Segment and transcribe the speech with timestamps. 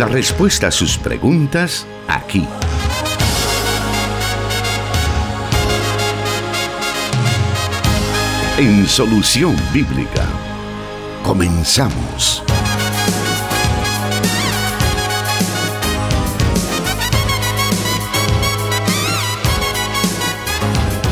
[0.00, 2.48] La respuesta a sus preguntas aquí.
[8.56, 10.26] En Solución Bíblica.
[11.22, 12.42] Comenzamos.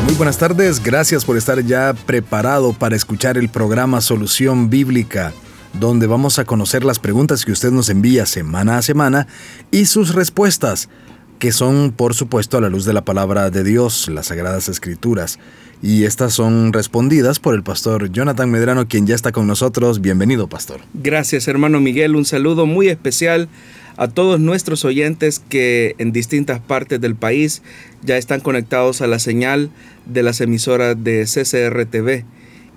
[0.05, 5.31] Muy buenas tardes, gracias por estar ya preparado para escuchar el programa Solución Bíblica
[5.73, 9.27] donde vamos a conocer las preguntas que usted nos envía semana a semana
[9.71, 10.89] y sus respuestas,
[11.37, 15.39] que son por supuesto a la luz de la palabra de Dios, las Sagradas Escrituras.
[15.81, 20.01] Y estas son respondidas por el pastor Jonathan Medrano, quien ya está con nosotros.
[20.01, 20.81] Bienvenido, pastor.
[20.93, 22.17] Gracias, hermano Miguel.
[22.17, 23.47] Un saludo muy especial
[23.95, 27.61] a todos nuestros oyentes que en distintas partes del país
[28.03, 29.69] ya están conectados a la señal
[30.05, 32.25] de las emisoras de CCR TV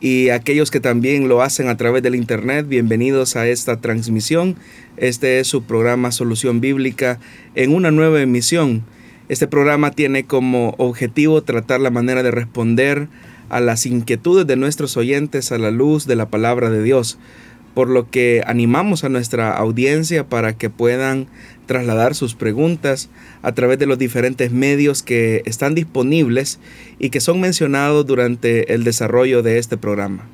[0.02, 4.56] y aquellos que también lo hacen a través del Internet, bienvenidos a esta transmisión.
[4.96, 7.20] Este es su programa Solución Bíblica
[7.54, 8.82] en una nueva emisión.
[9.28, 13.06] Este programa tiene como objetivo tratar la manera de responder
[13.48, 17.16] a las inquietudes de nuestros oyentes a la luz de la palabra de Dios
[17.74, 21.26] por lo que animamos a nuestra audiencia para que puedan
[21.66, 23.08] trasladar sus preguntas
[23.42, 26.58] a través de los diferentes medios que están disponibles
[26.98, 30.24] y que son mencionados durante el desarrollo de este programa.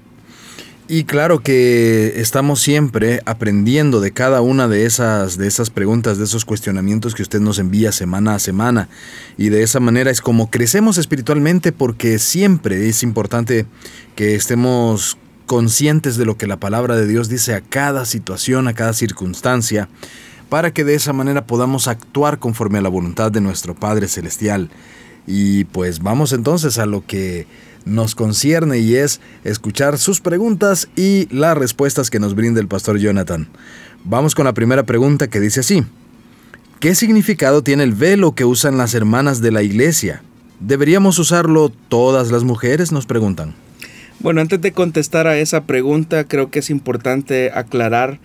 [0.91, 6.25] Y claro que estamos siempre aprendiendo de cada una de esas, de esas preguntas, de
[6.25, 8.89] esos cuestionamientos que usted nos envía semana a semana.
[9.37, 13.67] Y de esa manera es como crecemos espiritualmente porque siempre es importante
[14.17, 18.75] que estemos conscientes de lo que la palabra de Dios dice a cada situación, a
[18.75, 19.89] cada circunstancia,
[20.49, 24.71] para que de esa manera podamos actuar conforme a la voluntad de nuestro Padre Celestial.
[25.27, 27.49] Y pues vamos entonces a lo que
[27.85, 32.99] nos concierne y es escuchar sus preguntas y las respuestas que nos brinda el pastor
[32.99, 33.49] Jonathan.
[34.05, 35.85] Vamos con la primera pregunta que dice así.
[36.79, 40.23] ¿Qué significado tiene el velo que usan las hermanas de la iglesia?
[40.61, 42.93] ¿Deberíamos usarlo todas las mujeres?
[42.93, 43.55] Nos preguntan.
[44.21, 48.19] Bueno, antes de contestar a esa pregunta, creo que es importante aclarar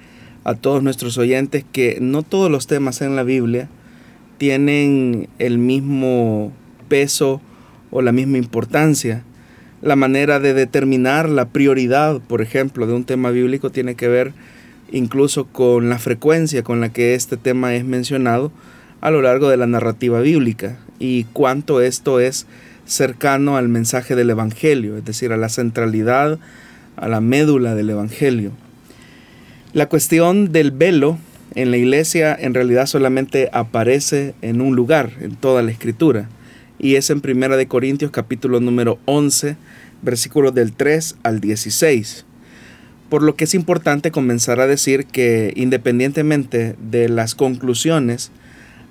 [0.43, 3.69] a todos nuestros oyentes que no todos los temas en la Biblia
[4.39, 6.51] tienen el mismo
[6.89, 7.41] peso
[7.91, 9.23] o la misma importancia.
[9.83, 14.33] La manera de determinar la prioridad, por ejemplo, de un tema bíblico tiene que ver
[14.91, 18.51] incluso con la frecuencia con la que este tema es mencionado
[18.99, 22.47] a lo largo de la narrativa bíblica y cuánto esto es
[22.85, 26.39] cercano al mensaje del Evangelio, es decir, a la centralidad,
[26.95, 28.51] a la médula del Evangelio.
[29.73, 31.17] La cuestión del velo
[31.55, 36.29] en la iglesia en realidad solamente aparece en un lugar, en toda la escritura,
[36.79, 39.55] y es en Primera de Corintios capítulo número 11,
[40.01, 42.25] versículos del 3 al 16.
[43.09, 48.31] Por lo que es importante comenzar a decir que independientemente de las conclusiones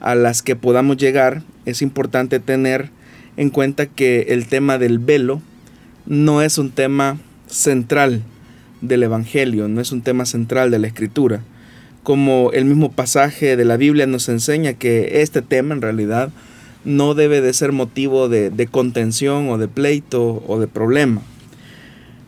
[0.00, 2.90] a las que podamos llegar, es importante tener
[3.36, 5.40] en cuenta que el tema del velo
[6.06, 8.22] no es un tema central
[8.80, 11.42] del Evangelio, no es un tema central de la Escritura.
[12.02, 16.30] Como el mismo pasaje de la Biblia nos enseña que este tema en realidad
[16.84, 21.22] no debe de ser motivo de, de contención o de pleito o de problema.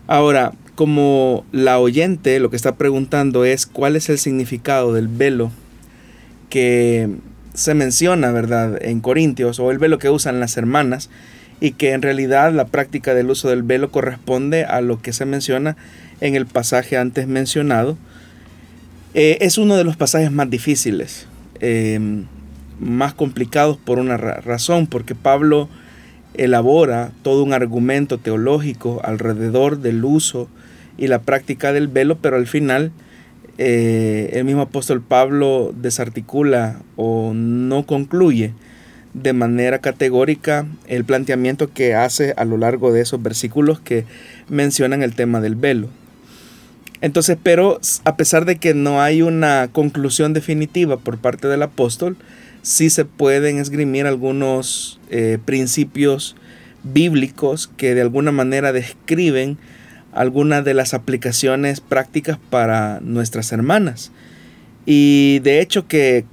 [0.07, 5.51] Ahora, como la oyente lo que está preguntando es cuál es el significado del velo
[6.51, 7.09] que
[7.55, 11.09] se menciona, ¿verdad?, en Corintios, o el velo que usan las hermanas,
[11.61, 15.25] y que en realidad la práctica del uso del velo corresponde a lo que se
[15.25, 15.77] menciona
[16.21, 17.97] en el pasaje antes mencionado.
[19.15, 21.27] Eh, es uno de los pasajes más difíciles,
[21.61, 22.25] em,
[22.81, 25.69] más complicados por una razón, porque Pablo
[26.35, 30.49] elabora todo un argumento teológico alrededor del uso
[30.99, 32.91] y la práctica del velo, pero al final
[33.59, 38.53] eh, el mismo apóstol Pablo desarticula o no concluye
[39.15, 44.05] de manera categórica el planteamiento que hace a lo largo de esos versículos que
[44.49, 45.89] mencionan el tema del velo.
[47.01, 52.17] Entonces, pero a pesar de que no hay una conclusión definitiva por parte del apóstol,
[52.63, 56.35] sí se pueden esgrimir algunos eh, principios
[56.83, 59.59] bíblicos que de alguna manera describen
[60.15, 64.13] algunas de las aplicaciones prácticas para nuestras hermanas.
[64.87, 66.25] Y de hecho que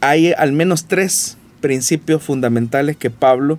[0.00, 3.58] hay al menos tres principios fundamentales que Pablo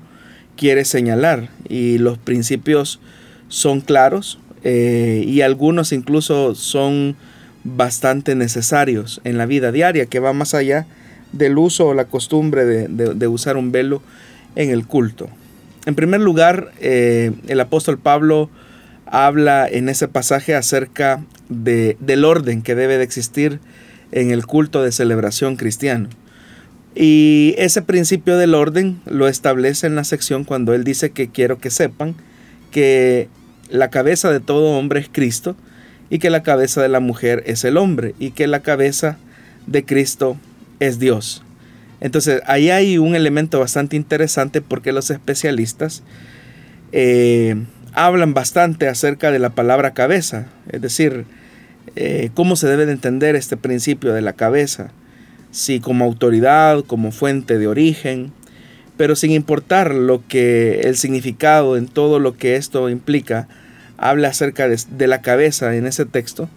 [0.55, 2.99] quiere señalar y los principios
[3.47, 7.15] son claros eh, y algunos incluso son
[7.63, 10.87] bastante necesarios en la vida diaria que va más allá
[11.33, 14.01] del uso o la costumbre de, usar un velo
[14.55, 15.29] en el culto.
[15.85, 18.49] En primer lugar, eh, el apóstol Pablo
[19.11, 23.59] habla en ese pasaje acerca de, del orden que debe de existir
[24.11, 26.09] en el culto de celebración cristiano.
[26.95, 31.59] Y ese principio del orden lo establece en la sección cuando él dice que quiero
[31.59, 32.15] que sepan
[32.71, 33.29] que
[33.69, 35.55] la cabeza de todo hombre es Cristo
[36.09, 39.17] y que la cabeza de la mujer es el hombre y que la cabeza
[39.67, 40.37] de Cristo
[40.79, 41.43] es Dios.
[41.99, 46.03] Entonces ahí hay un elemento bastante interesante porque los especialistas
[46.91, 47.55] eh,
[47.97, 51.25] hablan bastante acerca de la palabra cabeza, es decir,
[51.95, 54.91] eh, cómo se debe de entender este principio de la cabeza,
[55.49, 58.31] si como autoridad, como fuente de origen,
[58.97, 63.47] pero sin importar lo que el significado en todo lo que esto implica,
[63.97, 66.49] habla acerca de, la cabeza en ese texto,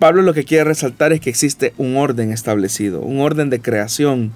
[0.00, 4.32] Pablo lo que quiere resaltar es que existe un orden establecido, un orden de creación,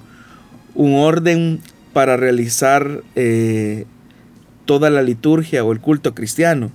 [0.76, 1.59] un orden
[1.93, 3.87] para realizar eh,
[4.66, 6.70] toda la liturgia o el culto cristiano,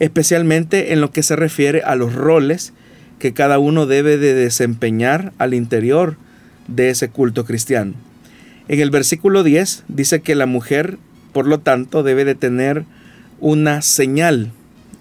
[0.00, 2.72] especialmente en lo que se refiere a los roles
[3.18, 6.16] que cada uno debe de desempeñar al interior
[6.68, 7.94] de ese culto cristiano.
[8.68, 10.98] En el versículo 10 dice que la mujer,
[11.32, 12.84] por lo tanto, debe de tener
[13.40, 14.50] una señal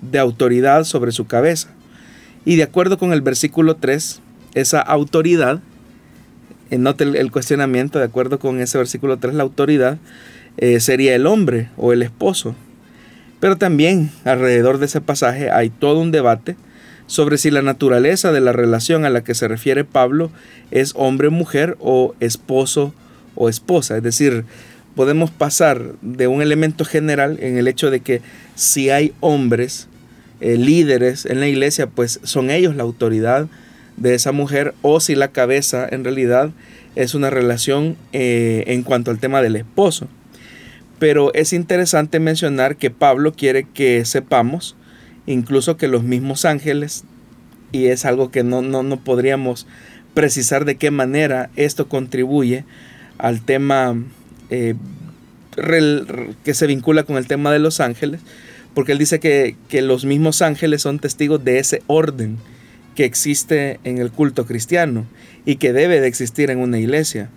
[0.01, 1.69] de autoridad sobre su cabeza.
[2.45, 4.21] Y de acuerdo con el versículo 3,
[4.53, 5.61] esa autoridad,
[6.69, 9.97] eh, note el, cuestionamiento, de acuerdo con ese versículo 3, la autoridad
[10.57, 12.55] eh, sería el hombre o el esposo.
[13.39, 16.55] Pero también alrededor de ese pasaje hay todo un debate
[17.07, 20.31] sobre si la naturaleza de la relación a la que se refiere Pablo
[20.71, 22.93] es hombre-mujer o esposo
[23.35, 23.97] o esposa.
[23.97, 24.45] Es decir,
[24.95, 28.21] podemos pasar de un elemento general en el hecho de que
[28.55, 29.87] si hay hombres
[30.39, 33.47] eh, líderes en la iglesia, pues son ellos la autoridad
[33.97, 36.51] de esa mujer o si la cabeza en realidad
[36.95, 40.07] es una relación eh, en cuanto al tema del esposo.
[40.99, 44.75] Pero es interesante mencionar que Pablo quiere que sepamos
[45.25, 47.03] incluso que los mismos ángeles,
[47.71, 49.67] y es algo que no, no podríamos
[50.13, 52.65] precisar de qué manera esto contribuye
[53.17, 53.95] al tema
[54.49, 54.75] eh,
[56.43, 58.21] que se vincula con el tema de los ángeles,
[58.73, 62.37] porque él dice que, los mismos ángeles son testigos de ese orden
[62.95, 65.05] que existe en el culto cristiano
[65.45, 67.29] y que debe de existir en una iglesia.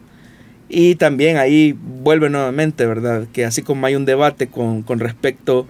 [0.69, 3.27] Y también ahí vuelve nuevamente, ¿verdad?
[3.33, 5.67] Que así como hay un debate con, con respecto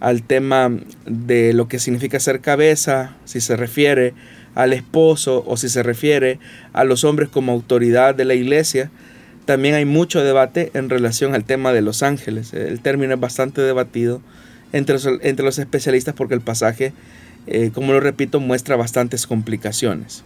[0.00, 0.70] al tema
[1.06, 4.14] de lo que significa ser cabeza, si se refiere
[4.54, 6.38] al esposo o si se refiere
[6.72, 8.90] a los hombres como autoridad de la iglesia,
[9.44, 12.52] también hay mucho debate en relación al tema de los ángeles.
[12.52, 14.20] El término es bastante debatido
[14.72, 16.92] entre los, entre los especialistas porque el pasaje,
[17.46, 20.22] eh, como lo repito, muestra bastantes complicaciones.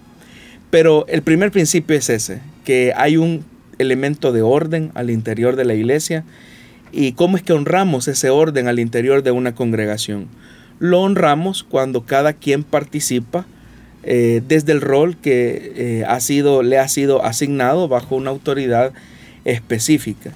[0.70, 3.44] Pero el primer principio es ese, que hay un
[3.82, 6.24] elemento de orden al interior de la iglesia
[6.92, 10.28] y cómo es que honramos ese orden al interior de una congregación.
[10.78, 13.46] Lo honramos cuando cada quien participa
[14.04, 18.92] eh, desde el rol que eh, ha sido, le ha sido asignado bajo una autoridad
[19.44, 20.32] específica.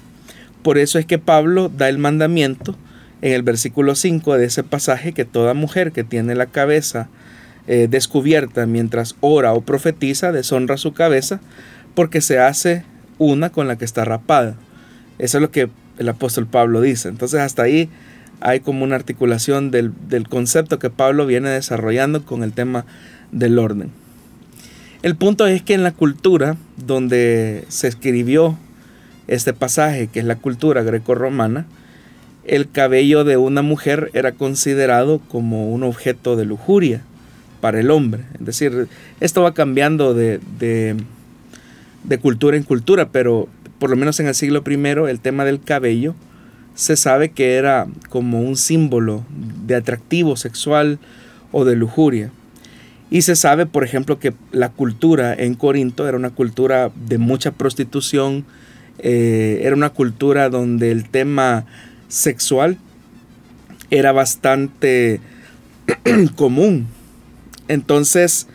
[0.63, 2.75] Por eso es que Pablo da el mandamiento
[3.21, 7.09] en el versículo 5 de ese pasaje que toda mujer que tiene la cabeza
[7.67, 11.41] eh, descubierta mientras ora o profetiza deshonra su cabeza
[11.95, 12.83] porque se hace
[13.17, 14.55] una con la que está rapada.
[15.19, 17.09] Eso es lo que el apóstol Pablo dice.
[17.09, 17.89] Entonces hasta ahí
[18.39, 22.85] hay como una articulación del, del concepto que Pablo viene desarrollando con el tema
[23.31, 23.91] del orden.
[25.03, 28.57] El punto es que en la cultura donde se escribió
[29.27, 31.65] este pasaje, que es la cultura greco-romana,
[32.45, 37.01] el cabello de una mujer era considerado como un objeto de lujuria
[37.61, 38.23] para el hombre.
[38.39, 38.87] Es decir,
[39.19, 40.95] esto va cambiando de, de,
[42.19, 43.47] cultura en cultura, pero
[43.79, 46.15] por lo menos en el siglo I el tema del cabello
[46.75, 49.23] se sabe que era como un símbolo
[49.65, 50.99] de atractivo sexual
[51.51, 52.31] o de lujuria.
[53.09, 57.51] Y se sabe, por ejemplo, que la cultura en Corinto era una cultura de mucha
[57.51, 58.45] prostitución,
[58.99, 61.65] eh, era una cultura donde el tema
[62.09, 62.77] sexual
[63.89, 65.19] era bastante
[66.35, 66.87] común.
[67.67, 68.47] Entonces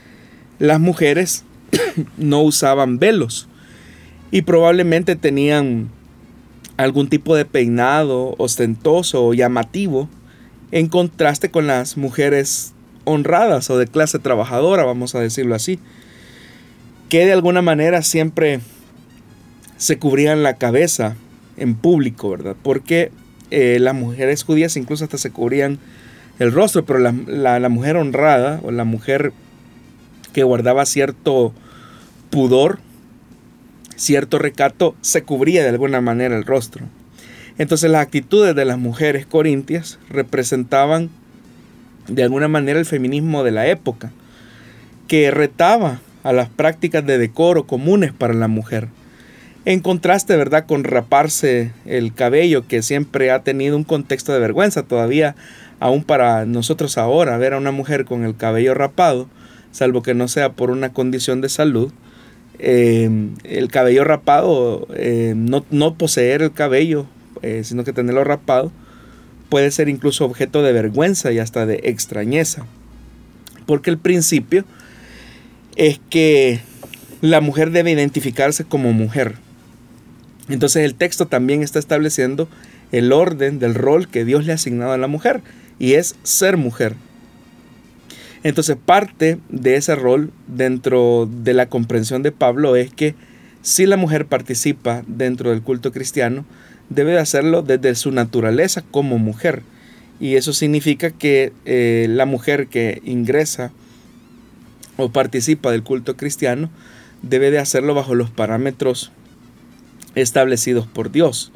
[0.58, 1.44] las mujeres
[2.17, 3.49] no usaban velos
[4.31, 5.91] y probablemente tenían
[6.76, 10.09] algún tipo de peinado ostentoso o llamativo
[10.71, 12.73] en contraste con las mujeres
[13.05, 15.79] honradas o de clase trabajadora, vamos a decirlo así,
[17.09, 18.61] que de alguna manera siempre
[19.76, 21.14] se cubrían la cabeza
[21.57, 22.57] en público, ¿verdad?
[22.62, 23.11] Porque
[23.50, 25.79] eh, las mujeres judías incluso hasta se cubrían
[26.38, 29.33] el rostro, pero la, mujer honrada o la mujer
[30.33, 31.52] que guardaba cierto
[32.32, 32.78] pudor,
[33.94, 36.86] cierto recato, se cubría de alguna manera el rostro.
[37.58, 41.10] Entonces las actitudes de las mujeres corintias representaban
[42.08, 44.12] de alguna manera el feminismo de la época,
[45.08, 48.88] que retaba a las prácticas de decoro comunes para la mujer.
[49.66, 54.84] En contraste, ¿verdad?, con raparse el cabello, que siempre ha tenido un contexto de vergüenza
[54.84, 55.36] todavía,
[55.80, 59.28] aún para nosotros ahora, ver a una mujer con el cabello rapado,
[59.70, 61.92] salvo que no sea por una condición de salud,
[62.59, 63.11] eh,
[63.44, 67.06] el cabello rapado, eh, no, no, poseer el cabello,
[67.42, 68.71] eh, sino que tenerlo rapado,
[69.49, 72.66] puede ser incluso objeto de vergüenza y hasta de extrañeza.
[73.66, 74.64] Porque el principio
[75.76, 76.61] es que
[77.21, 79.37] la mujer debe identificarse como mujer.
[80.49, 82.49] Entonces el texto también está estableciendo
[82.90, 85.42] el orden del rol que Dios le ha asignado a la mujer
[85.78, 86.94] y es ser mujer.
[88.44, 93.14] Entonces parte de ese rol dentro de la comprensión de Pablo es que
[93.62, 96.44] si la mujer participa dentro del culto cristiano,
[96.88, 99.62] debe de hacerlo desde su naturaleza como mujer.
[100.18, 103.72] Y eso significa que eh, la mujer que ingresa
[104.96, 106.70] o participa del culto cristiano
[107.22, 109.12] debe de hacerlo bajo los parámetros
[110.14, 111.52] establecidos por Dios.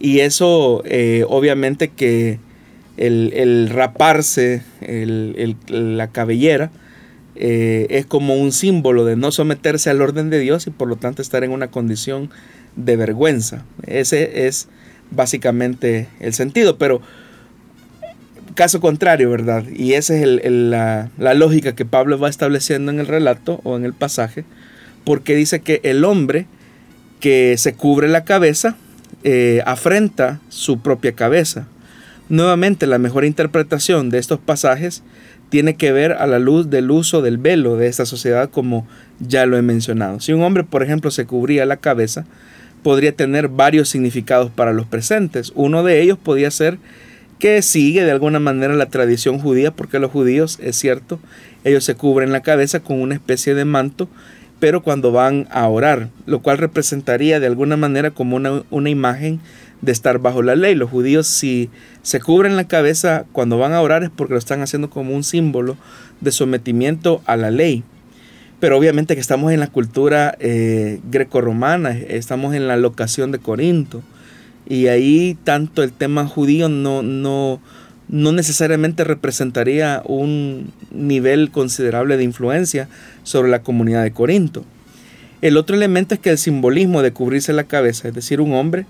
[0.00, 2.38] Y eso eh, obviamente que
[2.98, 4.62] el, raparse
[5.68, 6.70] la cabellera
[7.36, 10.96] eh, es como un símbolo de no someterse al orden de Dios y por lo
[10.96, 12.30] tanto estar en una condición
[12.76, 13.64] de vergüenza.
[13.86, 14.68] Ese es
[15.10, 17.00] básicamente el sentido, pero
[18.54, 19.64] caso contrario, ¿verdad?
[19.68, 23.84] Y esa es la, la lógica que Pablo va estableciendo en el relato o en
[23.84, 24.44] el pasaje,
[25.04, 26.46] porque dice que el hombre
[27.20, 28.76] que se cubre la cabeza,
[29.24, 31.66] eh, afrenta su propia cabeza.
[32.28, 35.02] Nuevamente, la mejor interpretación de estos pasajes
[35.48, 38.86] tiene que ver a la luz del uso del velo de esta sociedad, como
[39.18, 40.20] ya lo he mencionado.
[40.20, 42.26] Si un hombre, por ejemplo, se cubría la cabeza,
[42.82, 45.52] podría tener varios significados para los presentes.
[45.54, 46.78] Uno de ellos podría ser
[47.38, 51.18] que sigue de alguna manera la tradición judía, porque los judíos, es cierto,
[51.64, 54.08] ellos se cubren la cabeza con una especie de manto
[54.60, 59.40] pero cuando van a orar, lo cual representaría de alguna manera como una, imagen
[59.80, 60.74] de estar bajo la ley.
[60.74, 61.70] Los judíos si
[62.02, 65.24] se cubren la cabeza cuando van a orar es porque lo están haciendo como un
[65.24, 65.76] símbolo
[66.20, 67.84] de sometimiento a la ley.
[68.60, 74.02] Pero obviamente que estamos en la cultura eh, grecorromana, estamos en la locación de Corinto.
[74.68, 77.60] Y ahí tanto el tema judío no, no,
[78.08, 82.88] no necesariamente representaría un nivel considerable de influencia
[83.22, 84.64] sobre la comunidad de Corinto.
[85.40, 88.86] El otro elemento es que el simbolismo de cubrirse la cabeza, es decir, un hombre,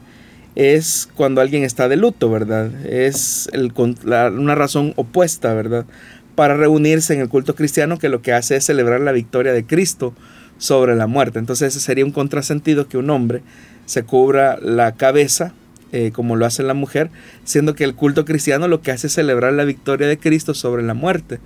[0.58, 2.84] es cuando alguien está de luto, ¿verdad?
[2.84, 5.86] Es una razón opuesta, ¿verdad?
[6.34, 9.64] Para reunirse en el culto cristiano que lo que hace es celebrar la victoria de
[9.64, 10.14] Cristo
[10.58, 11.38] sobre la muerte.
[11.38, 13.42] Entonces ese sería un contrasentido que un hombre
[13.86, 15.54] se cubra la cabeza
[15.92, 17.08] eh, como lo hace la mujer,
[17.44, 20.82] siendo que el culto cristiano lo que hace es celebrar la victoria de Cristo sobre
[20.82, 21.38] la muerte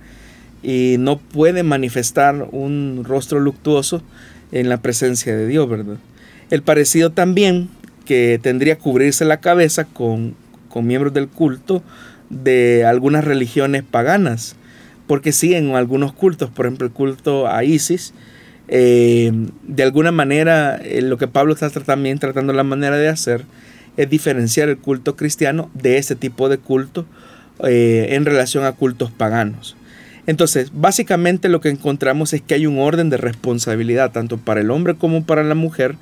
[0.63, 4.01] y no puede manifestar un rostro luctuoso
[4.51, 5.97] en la presencia de Dios, ¿verdad?
[6.49, 7.69] El parecido también
[8.05, 10.35] que tendría cubrirse la cabeza con,
[10.75, 11.83] miembros del culto
[12.29, 14.55] de algunas religiones paganas,
[15.05, 18.13] porque sí, en algunos cultos, por ejemplo el culto a Isis,
[18.67, 19.31] eh,
[19.63, 23.43] de alguna manera eh, lo que Pablo está también tratando la manera de hacer
[23.97, 27.05] es diferenciar el culto cristiano de ese tipo de culto
[27.63, 29.75] eh, en relación a cultos paganos.
[30.25, 34.71] Entonces, básicamente lo que encontramos es que hay un orden de responsabilidad tanto para el
[34.71, 35.95] hombre como para la mujer,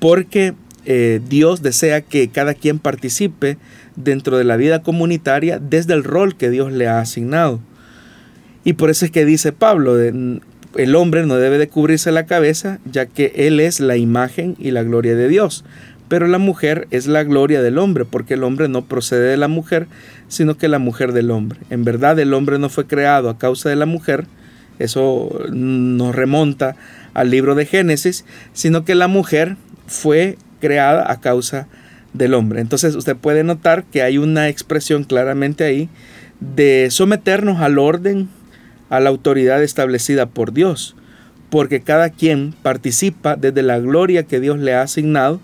[0.00, 3.58] porque eh, Dios desea que cada quien participe
[3.96, 7.60] dentro de la vida comunitaria desde el rol que Dios le ha asignado.
[8.64, 12.78] Y por eso es que dice Pablo, el hombre no debe de cubrirse la cabeza,
[12.90, 15.64] ya que él es la imagen y la gloria de Dios.
[16.08, 19.48] Pero la mujer es la gloria del hombre, porque el hombre no procede de la
[19.48, 19.86] mujer,
[20.28, 21.60] sino que la mujer del hombre.
[21.70, 24.26] En verdad el hombre no fue creado a causa de la mujer,
[24.78, 26.76] eso nos remonta
[27.14, 31.66] al libro de Génesis, sino que la mujer fue creada a causa
[32.12, 32.60] del hombre.
[32.60, 35.88] Entonces usted puede notar que hay una expresión claramente ahí
[36.38, 38.28] de someternos al orden,
[38.88, 40.94] a la autoridad establecida por Dios,
[41.50, 45.40] porque cada quien participa desde la gloria que Dios le ha asignado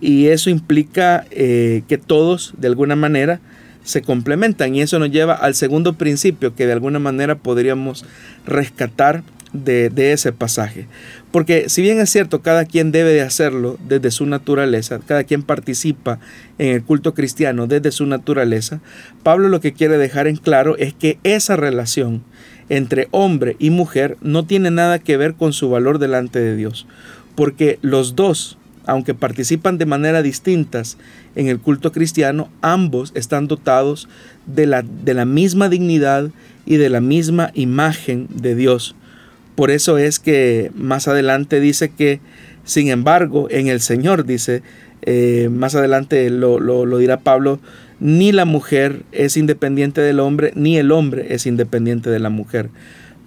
[0.00, 3.40] y eso implica eh, que todos de alguna manera
[3.84, 8.04] se complementan y eso nos lleva al segundo principio que de alguna manera podríamos
[8.44, 10.86] rescatar de, de, ese pasaje.
[11.36, 15.42] Porque si bien es cierto, cada quien debe de hacerlo desde su naturaleza, cada quien
[15.42, 16.18] participa
[16.56, 18.80] en el culto cristiano desde su naturaleza,
[19.22, 22.22] Pablo lo que quiere dejar en claro es que esa relación
[22.70, 26.86] entre hombre y mujer no tiene nada que ver con su valor delante de Dios,
[27.34, 30.96] porque los dos aunque participan de manera distintas
[31.34, 34.08] en el culto cristiano, ambos están dotados
[34.46, 36.30] de la, de la misma dignidad
[36.64, 38.96] y de la misma imagen de Dios.
[39.56, 42.20] Por eso es que más adelante dice que,
[42.64, 44.62] sin embargo, en el Señor, dice,
[45.02, 47.58] eh, más adelante lo, lo dirá Pablo,
[47.98, 52.68] ni la mujer es independiente del hombre, ni el hombre es independiente de la mujer.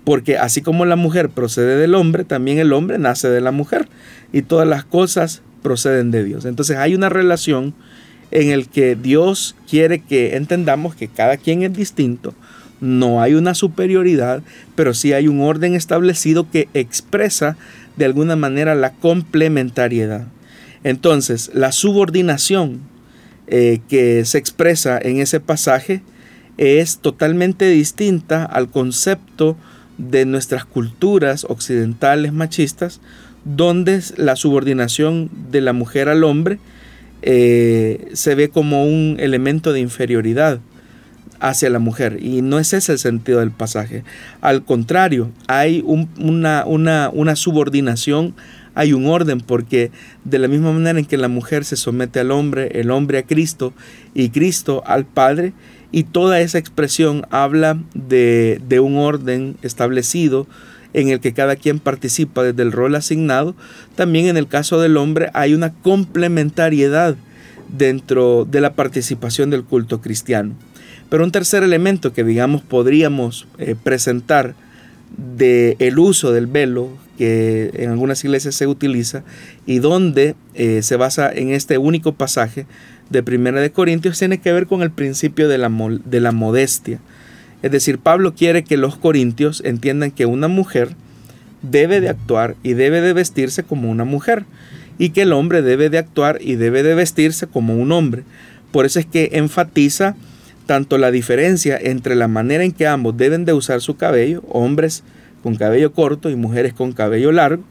[0.03, 3.87] Porque así como la mujer procede del hombre, también el hombre nace de la mujer.
[4.31, 6.45] Y todas las cosas proceden de Dios.
[6.45, 7.73] Entonces hay una relación
[8.31, 12.33] en el que Dios quiere que entendamos que cada quien es distinto,
[12.81, 14.41] no hay una superioridad,
[14.75, 17.57] pero sí hay un orden establecido que expresa
[17.97, 20.27] de alguna manera la complementariedad.
[20.83, 22.79] Entonces, la subordinación
[23.47, 26.01] eh, que se expresa en ese pasaje
[26.57, 29.57] es totalmente distinta al concepto
[29.97, 33.01] de nuestras culturas occidentales machistas,
[33.43, 36.59] donde la subordinación de la mujer al hombre
[37.21, 40.59] eh, se ve como un elemento de inferioridad
[41.39, 42.17] hacia la mujer.
[42.21, 44.03] Y no es ese el sentido del pasaje.
[44.41, 48.35] Al contrario, hay una, una, subordinación,
[48.75, 49.91] hay un orden, porque
[50.23, 53.23] de la misma manera en que la mujer se somete al hombre, el hombre a
[53.23, 53.73] Cristo
[54.13, 55.53] y Cristo al Padre,
[55.91, 60.47] y toda esa expresión habla de, de un orden establecido,
[60.93, 63.55] en el que cada quien participa desde el rol asignado,
[63.95, 67.15] también en el caso del hombre hay una complementariedad
[67.67, 70.55] dentro de la participación del culto cristiano.
[71.09, 74.55] Pero un tercer elemento que digamos podríamos eh, presentar
[75.17, 79.23] del el uso del velo que en algunas iglesias se utiliza
[79.65, 82.65] y donde eh, se basa en este único pasaje
[83.09, 85.69] de Primera de Corintios tiene que ver con el principio de la,
[86.05, 86.99] de la modestia.
[87.61, 90.95] Es decir, Pablo quiere que los corintios entiendan que una mujer
[91.61, 94.45] debe de actuar y debe de vestirse como una mujer
[94.97, 98.23] y que el hombre debe de actuar y debe de vestirse como un hombre.
[98.71, 100.15] Por eso es que enfatiza
[100.69, 105.03] tanto la diferencia entre la manera en que ambos deben de usar su cabello, hombres
[105.41, 107.63] con cabello corto y mujeres con cabello largo.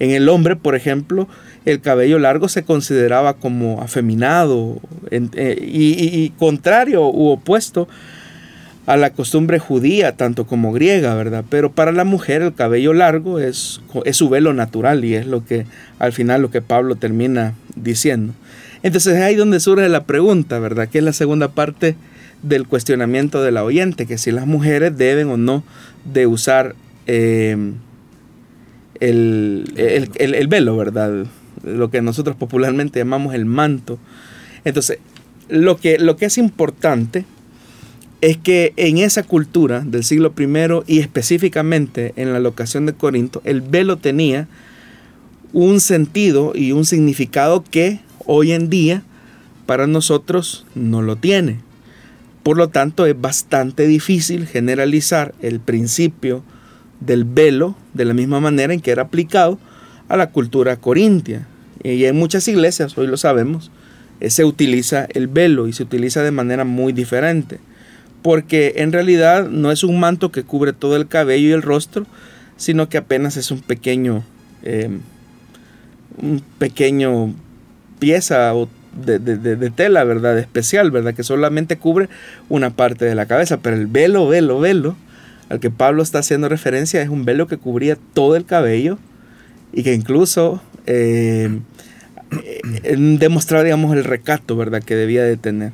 [0.00, 1.28] En el hombre, por ejemplo,
[1.66, 4.80] el cabello largo se consideraba como afeminado
[5.12, 7.86] eh, y, contrario u opuesto
[8.86, 11.44] a la costumbre judía, tanto como griega, ¿verdad?
[11.48, 15.44] Pero para la mujer el cabello largo es, es su velo natural y es lo
[15.44, 15.64] que
[16.00, 18.32] al final lo que Pablo termina diciendo.
[18.82, 20.88] Entonces es ahí donde surge la pregunta, ¿verdad?
[20.88, 21.94] Que es la segunda parte
[22.42, 25.64] del cuestionamiento de la oyente, que si las mujeres deben o no
[26.04, 26.74] de usar
[27.06, 27.72] eh,
[29.00, 31.26] el, velo, ¿verdad?
[31.64, 33.98] Lo que nosotros popularmente llamamos el manto.
[34.64, 34.98] Entonces,
[35.48, 37.24] lo que, lo que es importante
[38.20, 43.42] es que en esa cultura del siglo I y específicamente en la locación de Corinto,
[43.44, 44.46] el velo tenía
[45.52, 49.02] un sentido y un significado que hoy en día
[49.66, 51.58] para nosotros no lo tiene.
[52.42, 56.42] Por lo tanto, es bastante difícil generalizar el principio
[57.00, 59.58] del velo de la misma manera en que era aplicado
[60.08, 61.46] a la cultura corintia.
[61.82, 63.70] Y en muchas iglesias, hoy lo sabemos,
[64.20, 67.58] eh, se utiliza el velo y se utiliza de manera muy diferente.
[68.22, 72.06] Porque en realidad no es un manto que cubre todo el cabello y el rostro,
[72.56, 74.22] sino que apenas es un pequeño,
[74.62, 74.90] eh,
[76.18, 77.34] un pequeño
[77.98, 80.38] pieza o de, tela, ¿verdad?
[80.38, 81.14] Especial, ¿verdad?
[81.14, 82.08] Que solamente cubre
[82.48, 84.96] una parte de la cabeza, pero el velo, velo, velo,
[85.48, 88.98] al que Pablo está haciendo referencia es un velo que cubría todo el cabello
[89.72, 91.60] y que incluso eh,
[92.44, 94.82] eh, demostraba, digamos, el recato, ¿verdad?
[94.82, 95.72] Que debía de tener.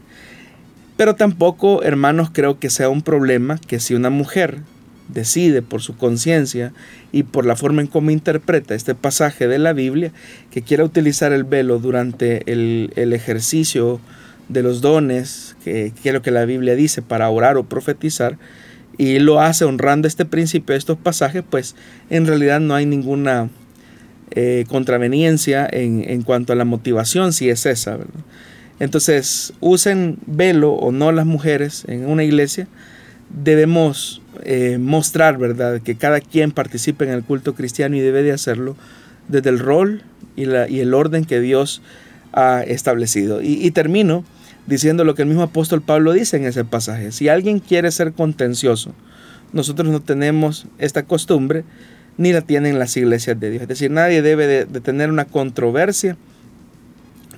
[0.97, 4.59] Pero tampoco, hermanos, creo que sea un problema que si una mujer
[5.09, 6.73] decide por su conciencia
[7.13, 10.13] y por la forma en cómo interpreta este pasaje de la Biblia,
[10.51, 14.01] que quiera utilizar el velo durante el, ejercicio
[14.49, 18.39] de los dones, que, es lo que la Biblia dice, para orar o profetizar,
[18.97, 21.77] y lo hace honrando este principio estos pasajes, pues
[22.11, 23.49] en realidad no hay ninguna
[24.33, 27.99] eh, contraveniencia en, en, cuanto a la motivación, si es esa.
[28.81, 32.69] Entonces, usen velo o no las mujeres en una iglesia,
[33.31, 38.33] debemos eh, mostrar, ¿verdad?, que cada quien participe en el culto cristiano y debe de
[38.33, 38.77] hacerlo
[39.29, 40.03] desde el rol
[40.37, 41.83] y, la, y el orden que Dios
[42.33, 43.41] ha establecido.
[43.43, 44.25] Y, termino
[44.67, 47.13] diciendo lo que el mismo apóstol Pablo dice en ese pasaje.
[47.13, 48.95] Si alguien quiere ser contencioso,
[49.53, 51.65] nosotros no tenemos esta costumbre
[52.19, 53.63] ni la tienen las iglesias de Dios.
[53.63, 56.17] Es decir, nadie debe de, tener una controversia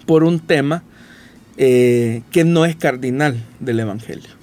[0.06, 0.82] por un tema
[1.56, 4.39] eh, que no es cardinal del Evangelio.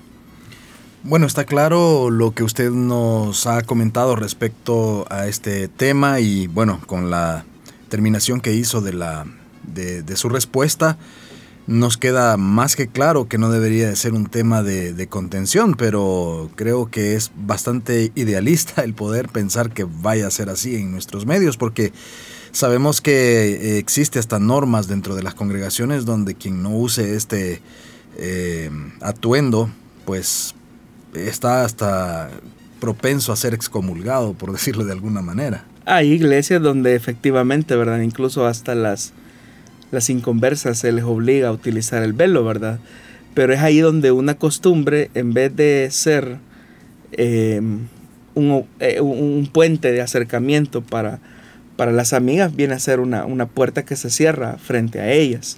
[1.09, 6.81] Bueno, está claro lo que usted nos ha comentado respecto a este tema y bueno,
[6.85, 7.45] con la
[7.87, 9.25] terminación que hizo de, la,
[9.63, 10.97] de, su respuesta,
[11.65, 16.51] nos queda más que claro que no debería de ser un tema de, contención, pero
[16.55, 21.25] creo que es bastante idealista el poder pensar que vaya a ser así en nuestros
[21.25, 21.93] medios, porque
[22.51, 27.61] sabemos que existe hasta normas dentro de las congregaciones donde quien no use este
[28.17, 29.69] eh, atuendo,
[30.03, 30.53] pues
[31.13, 32.29] está hasta
[32.79, 35.65] propenso a ser excomulgado, por decirlo de alguna manera.
[35.85, 38.01] Hay iglesias donde efectivamente, ¿verdad?
[38.01, 39.13] Incluso hasta las
[39.91, 42.79] las inconversas se les obliga a utilizar el velo, ¿verdad?
[43.33, 46.37] Pero es ahí donde una costumbre, en vez de ser
[47.13, 47.61] eh,
[48.79, 51.19] eh, un, puente de acercamiento para,
[51.75, 55.57] para las amigas, viene a ser una, puerta que se cierra frente a ellas.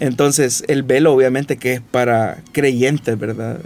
[0.00, 3.60] Entonces, el velo obviamente que es para creyentes, ¿verdad?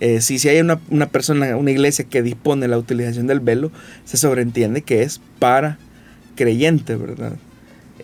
[0.00, 3.72] Eh, si, si hay una, una, persona, una iglesia que dispone la utilización del velo,
[4.04, 5.78] se sobreentiende que es para
[6.36, 7.36] creyentes, ¿verdad?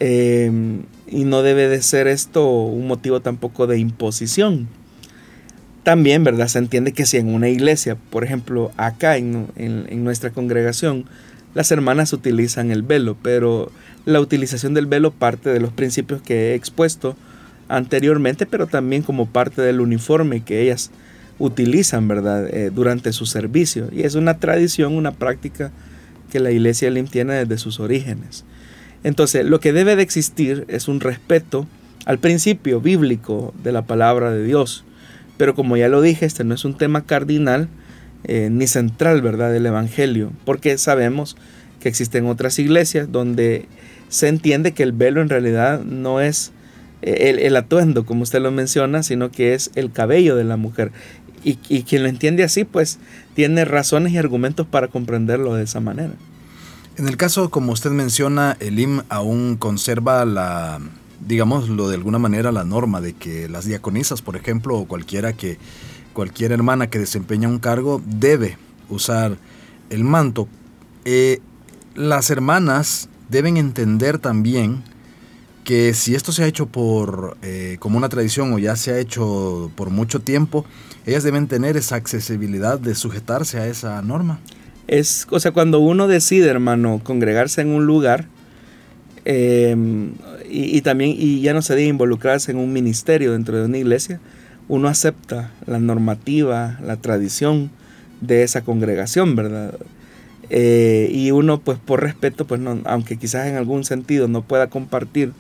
[0.00, 4.68] Em, y no debe de ser esto un motivo tampoco de imposición.
[5.84, 6.48] También, ¿verdad?
[6.48, 9.46] Se entiende que si en una iglesia, por ejemplo, acá en,
[10.02, 11.04] nuestra congregación,
[11.54, 13.70] las hermanas utilizan el velo, pero
[14.04, 17.16] la utilización del velo parte de los principios que he expuesto
[17.68, 20.90] anteriormente, pero también como parte del uniforme que ellas
[21.38, 22.48] utilizan, ¿verdad?
[22.48, 23.88] Eh, durante su servicio.
[23.92, 25.72] Y es una tradición, una práctica
[26.30, 28.44] que la iglesia LIM desde sus orígenes.
[29.02, 31.66] Entonces, lo que debe de existir es un respeto
[32.06, 34.84] al principio bíblico de la palabra de Dios.
[35.36, 37.68] Pero como ya lo dije, este no es un tema cardinal
[38.24, 41.36] eh, ni central, ¿verdad?, del Evangelio, porque sabemos
[41.80, 43.66] que existen otras iglesias donde
[44.08, 46.52] se entiende que el velo en realidad no es
[47.02, 50.92] eh, el, atuendo, como usted lo menciona, sino que es el cabello de la mujer.
[51.44, 52.98] Y, y quien lo entiende así, pues
[53.34, 56.14] tiene razones y argumentos para comprenderlo de esa manera.
[56.96, 60.80] En el caso, como usted menciona, el IM aún conserva la,
[61.26, 65.58] digámoslo de alguna manera, la norma de que las diaconisas, por ejemplo, o cualquiera que,
[66.12, 68.56] cualquier hermana que desempeña un cargo, debe
[68.88, 69.36] usar
[69.90, 70.48] el manto.
[71.04, 71.40] Eh,
[71.94, 74.82] las hermanas deben entender también
[75.64, 78.98] que si esto se ha hecho por eh, como una tradición o ya se ha
[78.98, 80.64] hecho por mucho tiempo,
[81.06, 84.38] ellas deben tener esa accesibilidad de sujetarse a esa norma.
[84.86, 88.26] Es, o sea, cuando uno decide, hermano, congregarse en un lugar,
[89.24, 90.12] em,
[90.48, 94.20] y, también, y ya no se debe involucrarse en un ministerio dentro de una iglesia,
[94.68, 97.70] uno acepta la normativa, la tradición
[98.20, 99.74] de esa congregación, ¿verdad?
[100.50, 104.68] Eh, y uno, pues por respeto, pues no, aunque quizás en algún sentido no pueda
[104.68, 105.32] compartir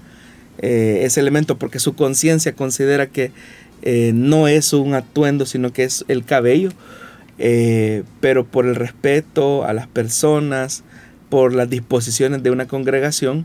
[0.58, 3.32] eh, ese elemento porque su conciencia considera que
[3.86, 6.70] eh, no es un atuendo, sino que es el cabello,
[7.38, 10.84] eh, pero por el respeto a las personas,
[11.28, 13.44] por las disposiciones de una congregación,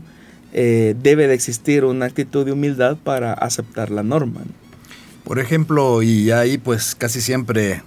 [0.54, 4.40] eh, debe de existir una actitud de humildad para aceptar la norma.
[5.24, 7.82] Por ejemplo, y ahí pues casi siempre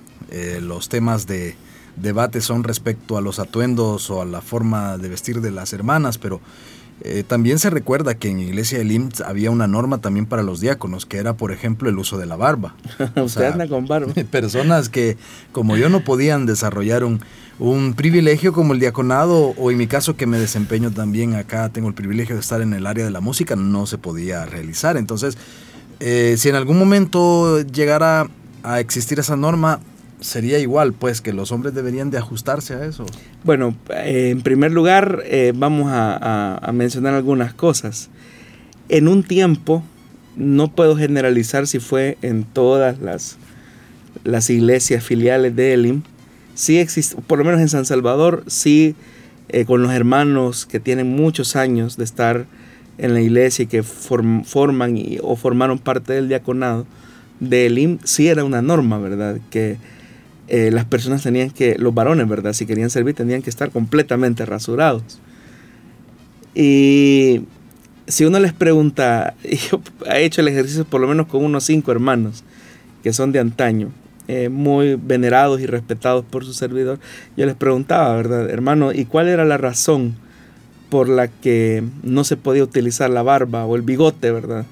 [0.62, 1.55] los temas de
[1.95, 6.17] debate son respecto a los atuendos o a la forma de vestir de las hermanas,
[6.17, 6.41] pero
[7.06, 10.62] eh, también se recuerda que en Iglesia de IMSS había una norma también para los
[10.62, 12.76] diáconos, que era, por ejemplo, el uso de la barba.
[13.22, 14.13] Usted anda con barba.
[14.32, 15.18] Personas que,
[15.52, 17.20] como yo, no podían desarrollar un,
[17.60, 21.89] un privilegio como el diaconado, o en mi caso que me desempeño también acá, tengo
[21.89, 24.96] el privilegio de estar en el área de la música, no se podía realizar.
[24.96, 25.38] Entonces,
[26.00, 28.30] eh, si en algún momento llegara
[28.63, 29.82] a existir esa norma,
[30.23, 33.05] sería igual, pues que los hombres deberían de ajustarse a eso.
[33.43, 38.09] Bueno, eh, en primer lugar eh, vamos a, mencionar algunas cosas.
[38.89, 39.83] En un tiempo,
[40.36, 43.38] no puedo generalizar si fue en todas las,
[44.23, 46.03] las iglesias filiales de Elim,
[46.55, 48.95] sí existe, por lo menos en San Salvador, sí
[49.49, 52.45] eh, con los hermanos que tienen muchos años de estar
[52.97, 56.86] en la iglesia y que forman o formaron parte del diaconado
[57.39, 59.39] de Elim, sí era una norma, ¿verdad?
[59.49, 59.77] Que
[60.56, 62.54] eh, las personas tenían que, los varones, ¿verdad?
[62.54, 65.20] Si querían servir, tenían que estar completamente rasurados.
[66.54, 67.42] Y
[68.06, 69.34] si uno les pregunta,
[69.72, 72.44] yo he hecho el ejercicio por lo menos con unos cinco hermanos
[73.02, 73.89] que son de antaño,
[74.28, 77.00] eh, muy venerados y respetados por su servidor,
[77.36, 78.94] yo les preguntaba, ¿verdad, hermano?
[78.94, 80.13] ¿Y cuál era la razón
[80.92, 84.68] por la que no se podía utilizar la barba o el bigote, ¿verdad?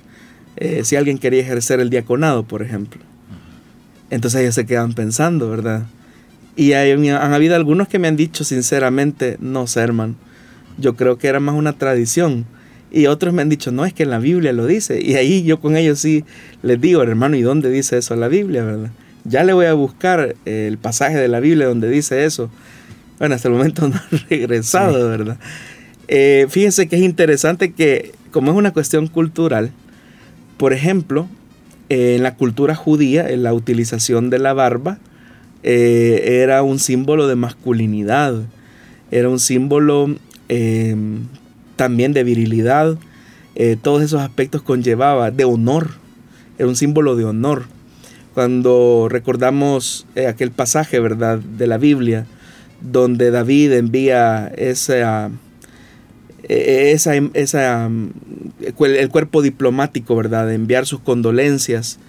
[0.58, 3.02] Eh, si alguien quería ejercer el diaconado, por ejemplo.
[4.12, 5.84] Entonces ellos se quedan pensando, ¿verdad?
[6.56, 10.16] Y hay, han habido algunos que me han dicho sinceramente, no sé, hermano,
[10.78, 12.46] yo creo que era más una tradición.
[12.92, 15.02] Y otros me han dicho, no, es que en la Biblia lo dice.
[15.02, 16.26] Y ahí yo con ellos sí
[16.62, 18.92] les digo, hermano, ¿y dónde dice eso la Biblia, verdad?
[19.24, 22.52] Ya le voy a buscar el pasaje de la Biblia donde dice eso.
[23.18, 25.38] Bueno, hasta el momento no he regresado, ¿verdad?
[26.10, 29.72] Eh, fíjense que es interesante que, como es una cuestión cultural,
[30.58, 31.30] Por ejemplo,
[31.92, 34.98] en la cultura judía, en la utilización de la barba
[35.62, 38.44] eh, era un símbolo de masculinidad,
[39.12, 40.16] era un símbolo
[40.48, 40.96] eh,
[41.76, 42.98] también de virilidad,
[43.56, 45.90] eh, todos esos aspectos conllevaba, de honor,
[46.58, 47.66] era un símbolo de honor.
[48.34, 52.26] Cuando recordamos aquel pasaje, ¿verdad?, de la Biblia,
[52.80, 55.30] donde David envía esa,
[56.48, 57.90] esa, esa
[58.80, 62.00] el cuerpo diplomático, ¿verdad?, de enviar sus condolencias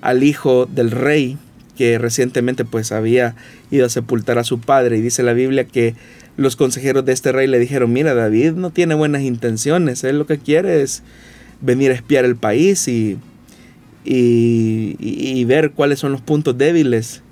[0.00, 1.38] al hijo del rey
[1.76, 3.36] que recientemente pues había
[3.70, 5.94] ido a sepultar a su padre y dice la Biblia que
[6.36, 10.26] los consejeros de este rey le dijeron, mira, David no tiene buenas intenciones, él lo
[10.26, 11.02] que quiere es
[11.60, 13.18] venir a espiar el país y,
[14.04, 17.22] y, ver cuáles son los puntos débiles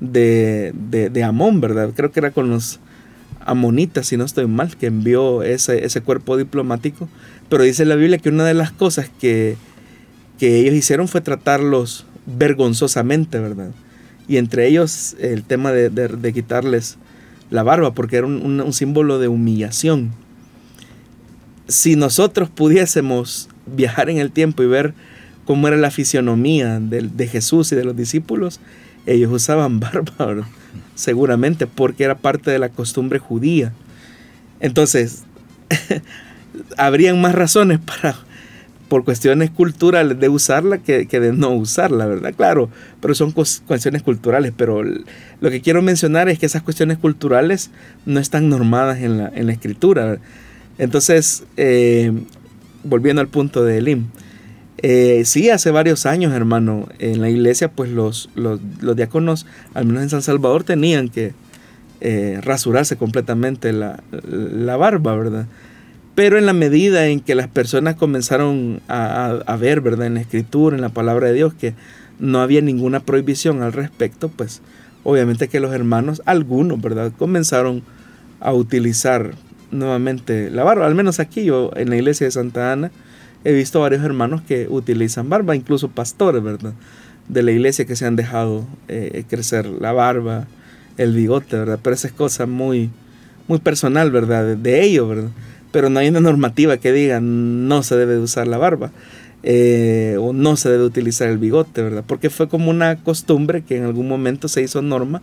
[0.00, 1.90] de, de, Amón, ¿verdad?
[1.94, 2.80] Creo que era con los
[3.46, 7.08] amonitas, si no estoy mal, que envió ese, ese cuerpo diplomático
[7.52, 9.58] pero dice la Biblia que una de las cosas que,
[10.40, 13.72] ellos hicieron fue tratarlos vergonzosamente, ¿verdad?
[14.26, 16.96] Y entre ellos el tema de, quitarles
[17.50, 20.12] la barba, porque era un, símbolo de humillación.
[21.68, 24.94] Si nosotros pudiésemos viajar en el tiempo y ver
[25.44, 28.60] cómo era la fisionomía de, de Jesús y de los discípulos,
[29.04, 30.48] ellos usaban barba,
[30.94, 33.72] seguramente, porque era parte de la costumbre judía.
[34.60, 35.24] Entonces,
[36.76, 38.16] habrían más razones para,
[38.88, 42.34] por cuestiones culturales, de usarla que, de no usarla, ¿verdad?
[42.34, 47.70] Claro, pero son cuestiones culturales, pero lo que quiero mencionar es que esas cuestiones culturales
[48.06, 50.18] no están normadas en la, en la escritura.
[50.78, 52.12] Entonces, eh,
[52.84, 54.06] volviendo al punto de Elim,
[54.82, 58.60] eh, sí, hace varios años, hermano, en la iglesia, pues los, los,
[58.96, 61.34] diáconos, al menos en San Salvador, tenían que
[62.00, 65.46] eh, rasurarse completamente la, la barba, ¿verdad?
[66.14, 70.08] Pero en la medida en que las personas comenzaron a, ver, ¿verdad?
[70.08, 71.74] En la escritura, en la palabra de Dios, que
[72.18, 74.60] no había ninguna prohibición al respecto, pues
[75.04, 77.12] obviamente que los hermanos, algunos, ¿verdad?
[77.16, 77.82] Comenzaron
[78.40, 79.32] a utilizar
[79.70, 80.86] nuevamente la barba.
[80.86, 82.90] Al menos aquí yo, en la iglesia de Santa Ana,
[83.44, 86.72] he visto varios hermanos que utilizan barba, incluso pastores, ¿verdad?
[87.28, 90.46] De la iglesia que se han dejado eh, crecer la barba,
[90.96, 91.78] el bigote, ¿verdad?
[91.82, 92.90] Pero esa es cosa muy,
[93.48, 94.56] muy personal, ¿verdad?
[94.56, 95.30] De ellos, ¿verdad?
[95.72, 98.92] pero no hay una normativa que diga no se debe de usar la barba
[99.42, 102.04] eh, o no se debe utilizar el bigote, ¿verdad?
[102.06, 105.20] Porque fue como una costumbre que en algún momento se hizo norma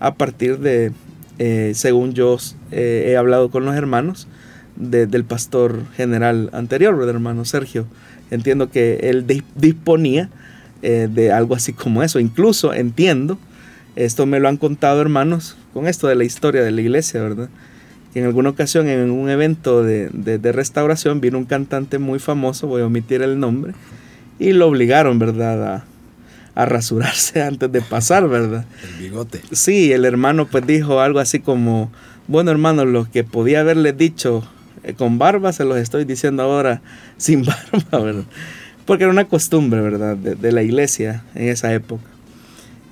[0.00, 0.92] a partir de,
[1.38, 2.36] eh, según yo
[2.72, 4.28] eh, he hablado con los hermanos,
[4.76, 7.86] del pastor general anterior, ¿verdad, hermano Sergio?
[8.30, 10.30] Entiendo que él disponía
[10.82, 12.20] de algo así como eso.
[12.20, 13.38] Incluso entiendo,
[13.96, 17.48] esto me lo han contado hermanos, con esto de la historia de la iglesia, ¿verdad?
[18.14, 22.86] en alguna ocasión en un evento de, restauración vino un cantante muy famoso, voy a
[22.86, 23.74] omitir el nombre,
[24.38, 25.84] y lo obligaron, ¿verdad?
[26.54, 28.64] A, rasurarse antes de pasar, ¿verdad?
[28.84, 29.40] El bigote.
[29.50, 31.90] Sí, el hermano pues dijo algo así como,
[32.28, 34.44] bueno hermano, lo que podía haberle dicho eh,
[34.96, 36.82] con barba se los estoy diciendo ahora
[37.16, 38.24] sin barba.
[38.84, 40.16] Porque era una costumbre, ¿verdad?
[40.16, 42.04] De, la iglesia en esa época.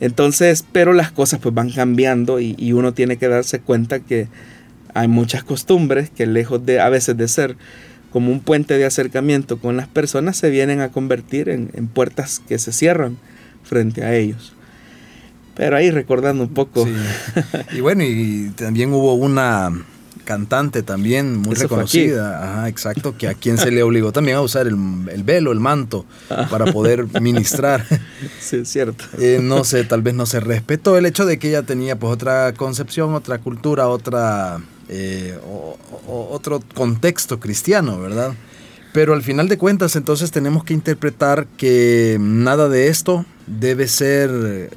[0.00, 4.26] Entonces, pero las cosas pues van cambiando y uno tiene que darse cuenta que
[4.94, 7.56] hay muchas costumbres que lejos de a veces de ser
[8.12, 12.58] como un puente de acercamiento con las personas, se vienen a convertir en, puertas que
[12.58, 13.16] se cierran
[13.64, 14.52] frente a ellos.
[15.54, 16.86] Pero ahí recordando un poco.
[17.72, 19.70] Y bueno, y también hubo una
[20.24, 24.66] cantante también muy reconocida, Ajá, exacto, que a quien se le obligó también a usar
[24.66, 24.76] el,
[25.24, 26.06] velo, el manto,
[26.50, 27.84] para poder ministrar.
[28.40, 29.04] Sí, es cierto.
[29.18, 32.12] Eh, no sé, tal vez no se respetó el hecho de que ella tenía pues
[32.12, 35.78] otra concepción, otra cultura, otra eh, o,
[36.30, 38.34] otro contexto cristiano, ¿verdad?
[38.92, 44.76] Pero al final de cuentas entonces tenemos que interpretar que nada de esto debe ser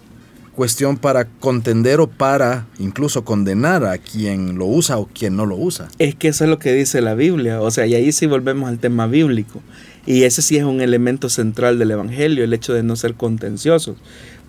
[0.56, 5.56] cuestión para contender o para incluso condenar a quien lo usa o quien no lo
[5.56, 5.90] usa.
[6.00, 8.70] Es que eso es lo que dice la Biblia, o sea, y ahí sí volvemos
[8.70, 9.62] al tema bíblico.
[10.08, 13.98] Y ese sí es un elemento central del Evangelio, el hecho de no ser contenciosos.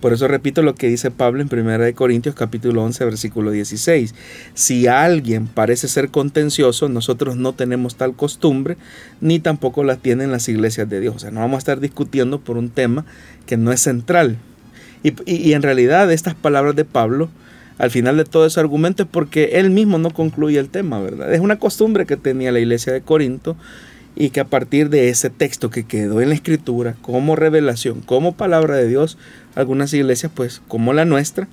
[0.01, 4.15] Por eso repito lo que dice Pablo en 1 Corintios capítulo 11 versículo 16.
[4.53, 8.77] Si alguien parece ser contencioso, nosotros no tenemos tal costumbre,
[9.23, 11.17] ni tampoco la tienen las iglesias de Dios.
[11.17, 13.07] O sea, no vamos a estar discutiendo por un tema
[13.47, 14.39] que no es central.
[15.03, 17.29] Y, en realidad estas palabras de Pablo,
[17.79, 21.33] al final de todo ese argumento es porque él mismo no concluye el tema, ¿verdad?
[21.33, 23.57] Es una costumbre que tenía la iglesia de Corinto
[24.17, 28.35] y que a partir de ese texto que quedó en la escritura como revelación, como
[28.35, 29.19] palabra de Dios,
[29.55, 31.49] algunas iglesias, pues como la nuestra,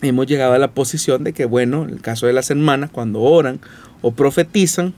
[0.00, 3.20] hemos llegado a la posición de que, bueno, en el caso de las hermanas, cuando
[3.20, 3.60] oran
[4.00, 4.94] o profetizan,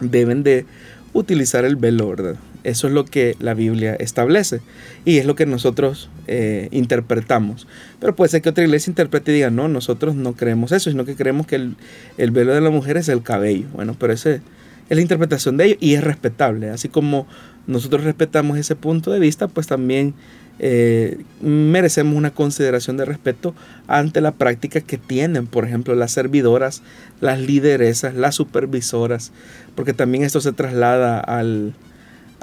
[0.00, 0.66] deben de
[1.12, 2.36] utilizar el velo, ¿verdad?
[2.62, 4.60] Eso es lo que la Biblia establece
[5.04, 7.66] y es lo que nosotros eh, interpretamos.
[8.00, 11.04] Pero puede ser que otra iglesia interprete y diga, no, nosotros no creemos eso, sino
[11.04, 13.66] que creemos que el, velo de la mujer es el cabello.
[13.72, 14.40] Bueno, pero esa es
[14.88, 16.70] la interpretación de ellos y es respetable.
[16.70, 17.26] Así como
[17.66, 20.14] nosotros respetamos ese punto de vista, pues también
[20.58, 23.54] eh, merecemos una consideración de respeto
[23.86, 26.82] ante la práctica que tienen, por ejemplo, las servidoras,
[27.22, 29.32] las lideresas, las supervisoras,
[29.74, 31.72] porque también esto se traslada al,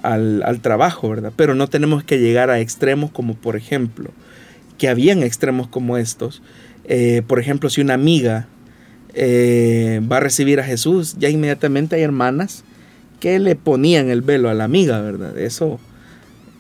[0.04, 1.34] al, trabajo, ¿verdad?
[1.36, 4.12] Pero no tenemos que llegar a extremos como, por ejemplo,
[4.78, 6.42] que habían extremos como estos.
[6.86, 8.48] Eh, por ejemplo, si una amiga
[9.14, 12.64] eh, va a recibir a Jesús, ya inmediatamente hay hermanas
[13.20, 15.38] que le ponían el velo a la amiga, ¿verdad?
[15.38, 15.80] Eso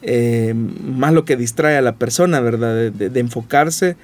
[0.02, 2.91] eh, más lo que distrae a la persona, ¿verdad?
[2.91, 3.95] De, enfocarse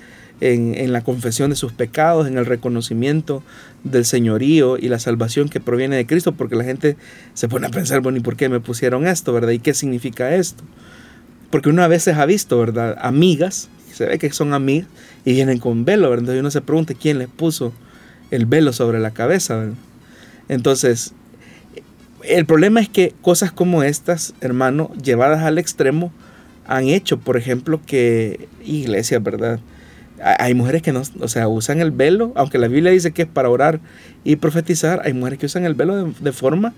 [0.42, 3.44] en, la confesión de sus pecados, en el reconocimiento
[3.84, 6.98] del señorío y la salvación que proviene de Cristo, porque la gente
[7.34, 9.52] se pone a pensar, bueno, ¿y por qué me pusieron esto, verdad?
[9.52, 10.64] ¿Y qué significa esto?
[11.50, 12.98] Porque uno a veces ha visto, ¿verdad?
[13.00, 14.88] Amigas, se ve que son amigas
[15.24, 16.24] y vienen con velo, ¿verdad?
[16.24, 17.74] Entonces uno se pregunta quién les puso
[18.32, 19.76] el velo sobre la cabeza, ¿verdad?
[20.50, 21.14] Entonces,
[22.24, 26.12] el problema es que cosas como estas, hermano, llevadas al extremo,
[26.66, 29.60] han hecho, por ejemplo, que iglesias, ¿verdad?
[30.24, 33.28] Hay mujeres que no, o sea, usan el velo, aunque la Biblia dice que es
[33.28, 33.80] para orar
[34.24, 36.74] y profetizar, hay mujeres que usan el velo de, forma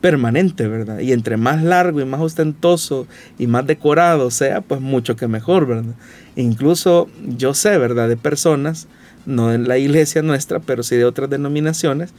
[0.00, 0.98] permanente, ¿verdad?
[0.98, 3.06] Y entre más largo y más ostentoso
[3.38, 5.94] y más decorado sea, pues mucho que mejor, ¿verdad?
[6.36, 8.08] Incluso yo sé, ¿verdad?
[8.08, 8.88] De personas,
[9.26, 12.12] no en la iglesia nuestra, pero sí de otras denominaciones,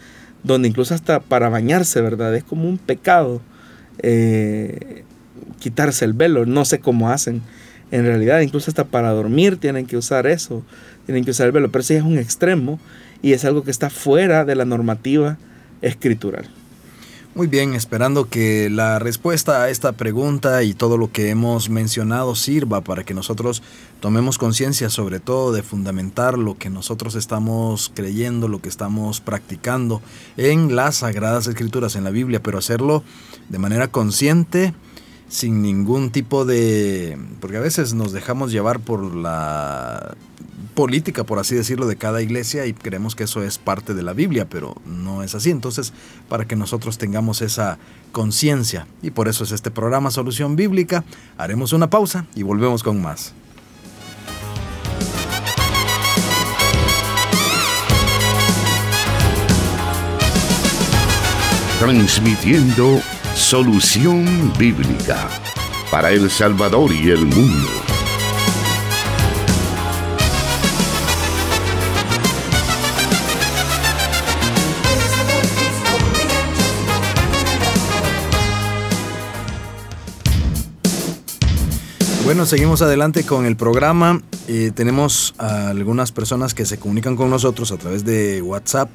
[0.43, 2.35] donde incluso hasta para bañarse, ¿verdad?
[2.35, 3.41] Es como un pecado
[3.99, 5.03] eh,
[5.59, 7.41] quitarse el velo, no sé cómo hacen.
[7.91, 10.63] En realidad, incluso hasta para dormir tienen que usar eso,
[11.05, 12.79] tienen que usar el velo, pero sí es un extremo
[13.21, 15.37] y es algo que está fuera de la normativa
[15.81, 16.49] escritural.
[17.33, 22.35] Muy bien, esperando que la respuesta a esta pregunta y todo lo que hemos mencionado
[22.35, 23.63] sirva para que nosotros
[24.01, 30.01] tomemos conciencia sobre todo de fundamentar lo que nosotros estamos creyendo, lo que estamos practicando
[30.35, 33.01] en las sagradas escrituras, en la Biblia, pero hacerlo
[33.47, 34.73] de manera consciente,
[35.31, 37.17] sin ningún tipo de...
[37.39, 40.17] porque a veces nos dejamos llevar por la
[40.73, 44.11] política, por así decirlo, de cada iglesia y creemos que eso es parte de la
[44.11, 45.49] Biblia, pero no es así.
[45.49, 45.93] Entonces,
[46.27, 47.77] para que nosotros tengamos esa
[48.11, 51.05] conciencia, y por eso es este programa Solución Bíblica,
[51.37, 53.33] haremos una pausa y volvemos con más.
[61.79, 63.01] Transmitiendo
[63.41, 65.27] Solución Bíblica
[65.89, 67.67] para El Salvador y el mundo.
[82.23, 84.21] Bueno, seguimos adelante con el programa.
[84.47, 88.89] Eh, tenemos a algunas personas que se comunican con nosotros a través de WhatsApp.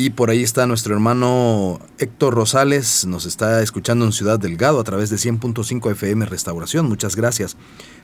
[0.00, 4.84] Y por ahí está nuestro hermano Héctor Rosales, nos está escuchando en Ciudad Delgado a
[4.84, 6.88] través de 100.5 FM Restauración.
[6.88, 7.56] Muchas gracias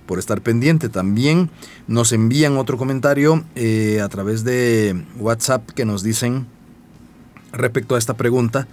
[0.04, 0.88] por estar pendiente.
[0.88, 1.50] También
[1.86, 6.48] nos envían otro comentario eh, a través de WhatsApp que nos dicen
[7.52, 8.66] respecto a esta pregunta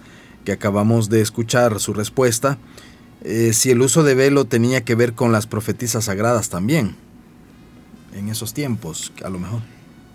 [0.44, 2.58] que acabamos de escuchar su respuesta.
[3.22, 6.96] Eh, si el uso de velo tenía que ver con las profetisas sagradas también,
[8.16, 9.60] en esos tiempos, a lo mejor.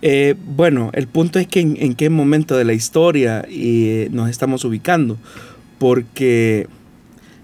[0.01, 4.63] Eh, bueno, el punto es que en, qué momento de la historia eh, nos estamos
[4.63, 5.17] ubicando,
[5.79, 6.67] porque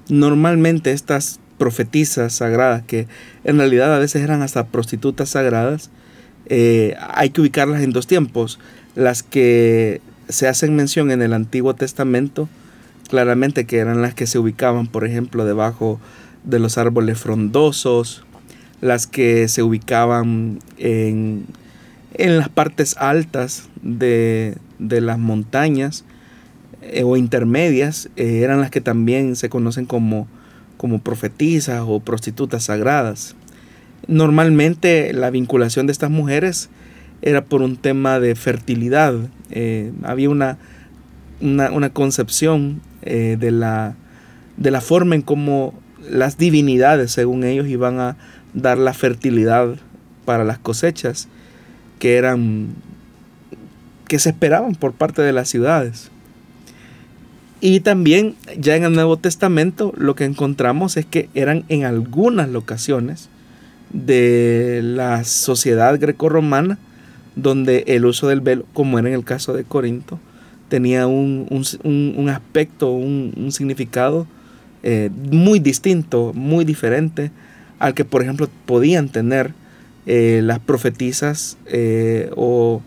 [0.10, 3.08] normalmente estas profetisas sagradas, que
[3.44, 5.90] en realidad a veces eran hasta prostitutas sagradas,
[6.50, 8.60] hay que ubicarlas en dos tiempos.
[8.96, 12.50] Las que se hacen mención en el Antiguo Testamento,
[13.10, 16.00] claramente que eran las que se ubicaban, por ejemplo, debajo
[16.44, 18.24] de los árboles frondosos,
[18.82, 21.46] las que se ubicaban en,
[22.18, 26.06] las partes altas de, las montañas
[26.82, 30.28] eh, o intermedias, eh, eran las que también se conocen como,
[30.78, 33.36] como profetisas o prostitutas sagradas.
[34.08, 36.70] Normalmente la vinculación de estas mujeres
[37.22, 39.16] era por un tema de fertilidad.
[39.50, 40.58] Eh, había una,
[41.40, 43.96] una, concepción de, la,
[44.58, 45.74] de la forma en cómo
[46.10, 48.18] las divinidades, según ellos, iban a
[48.54, 49.76] dar la fertilidad
[50.26, 51.30] para las cosechas
[52.04, 52.68] que eran
[54.10, 56.12] que se esperaban por parte de las ciudades.
[57.62, 62.50] Y también ya en el Nuevo Testamento lo que encontramos es que eran en algunas
[62.50, 63.30] locaciones
[63.94, 66.78] de la sociedad grecorromana
[67.38, 70.20] donde el uso del velo, como era en el caso de Corinto,
[70.68, 71.48] tenía un,
[72.30, 74.28] aspecto, un, significado
[74.84, 77.32] eh, muy distinto, muy diferente
[77.80, 79.54] al que, por ejemplo, podían tener
[80.06, 82.82] eh, las profetisas eh, o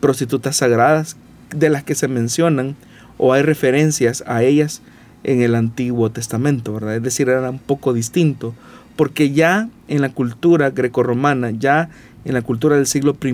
[0.00, 1.16] prostitutas sagradas
[1.50, 2.76] de las que se mencionan
[3.18, 4.82] o hay referencias a ellas
[5.24, 6.96] en el Antiguo Testamento, ¿verdad?
[6.96, 8.54] Es decir, era un poco distinto,
[8.94, 11.90] porque ya en la cultura grecorromana, ya
[12.24, 13.28] en la cultura del siglo I,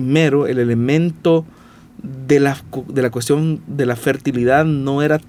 [0.49, 1.45] el elemento
[2.01, 2.57] de la,
[2.87, 5.21] de la cuestión de la fertilidad no era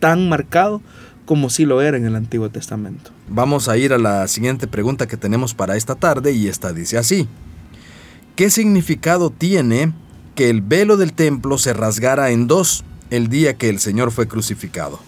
[0.00, 0.82] tan marcado
[1.26, 3.10] como sí lo era en el Antiguo Testamento.
[3.28, 6.96] Vamos a ir a la siguiente pregunta que tenemos para esta tarde y esta dice
[6.96, 7.28] así.
[8.36, 9.92] ¿Qué significado tiene
[10.34, 14.28] que el velo del templo se rasgara en dos el día que el Señor fue
[14.28, 15.00] crucificado?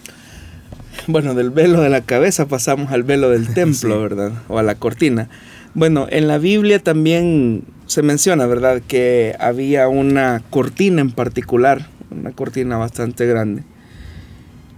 [1.07, 4.33] Bueno, del velo de la cabeza pasamos al velo del templo, ¿verdad?
[4.49, 5.29] O a la cortina.
[5.75, 8.83] Bueno, en la Biblia también se menciona, ¿verdad?
[8.87, 13.63] Que había una cortina en particular, una cortina bastante grande,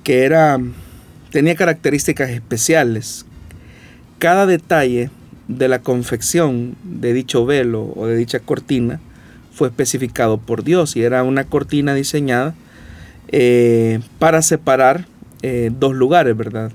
[0.05, 0.59] que era
[1.31, 3.24] tenía características especiales.
[4.18, 5.11] Cada detalle
[5.49, 9.01] de la confección de dicho velo o de dicha cortina
[9.53, 12.55] fue especificado por Dios y era una cortina diseñada
[13.28, 15.07] eh, para separar
[15.43, 16.72] eh, dos lugares, ¿verdad?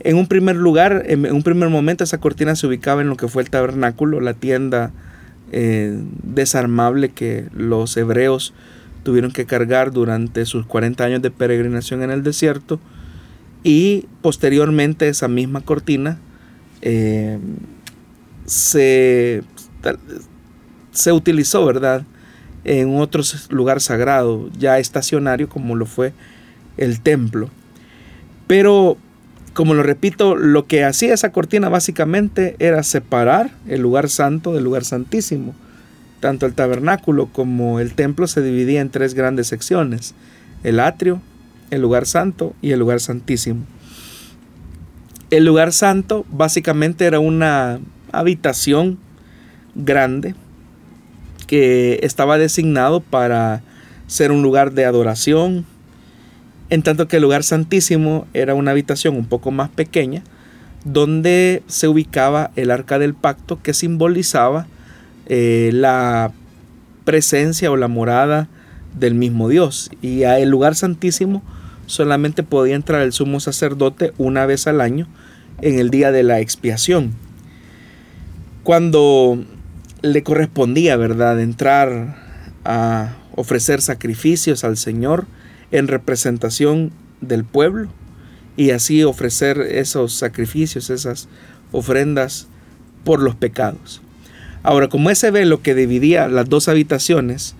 [0.00, 3.28] En un primer lugar, en un primer momento, esa cortina se ubicaba en lo que
[3.28, 4.90] fue el tabernáculo, la tienda
[5.50, 8.52] eh, desarmable que los hebreos
[9.02, 12.80] tuvieron que cargar durante sus 40 años de peregrinación en el desierto
[13.64, 16.18] y posteriormente esa misma cortina
[16.82, 17.38] eh,
[18.44, 19.42] se,
[20.92, 22.04] se utilizó, ¿verdad?
[22.64, 26.12] En otro lugar sagrado, ya estacionario como lo fue
[26.76, 27.48] el templo.
[28.46, 28.98] Pero,
[29.54, 34.64] como lo repito, lo que hacía esa cortina básicamente era separar el lugar santo del
[34.64, 35.54] lugar santísimo.
[36.20, 40.14] Tanto el tabernáculo como el templo se dividía en tres grandes secciones.
[40.62, 41.20] El atrio,
[41.70, 43.64] el lugar santo y el lugar santísimo.
[45.30, 47.80] El lugar santo básicamente era una
[48.12, 48.98] habitación
[49.74, 50.34] grande
[51.46, 53.62] que estaba designado para
[54.06, 55.64] ser un lugar de adoración,
[56.70, 60.22] en tanto que el lugar santísimo era una habitación un poco más pequeña,
[60.84, 64.66] donde se ubicaba el arca del pacto que simbolizaba
[65.26, 66.32] eh, la
[67.04, 68.48] presencia o la morada
[68.98, 69.90] del mismo Dios.
[70.02, 71.42] Y a el lugar santísimo
[71.86, 75.06] solamente podía entrar el sumo sacerdote una vez al año
[75.60, 77.12] en el día de la expiación.
[78.62, 79.44] Cuando
[80.02, 82.16] le correspondía, ¿verdad?, entrar
[82.64, 85.26] a ofrecer sacrificios al Señor
[85.70, 87.88] en representación del pueblo
[88.56, 91.28] y así ofrecer esos sacrificios, esas
[91.72, 92.46] ofrendas
[93.04, 94.00] por los pecados.
[94.62, 97.54] Ahora, como ese velo que dividía las dos habitaciones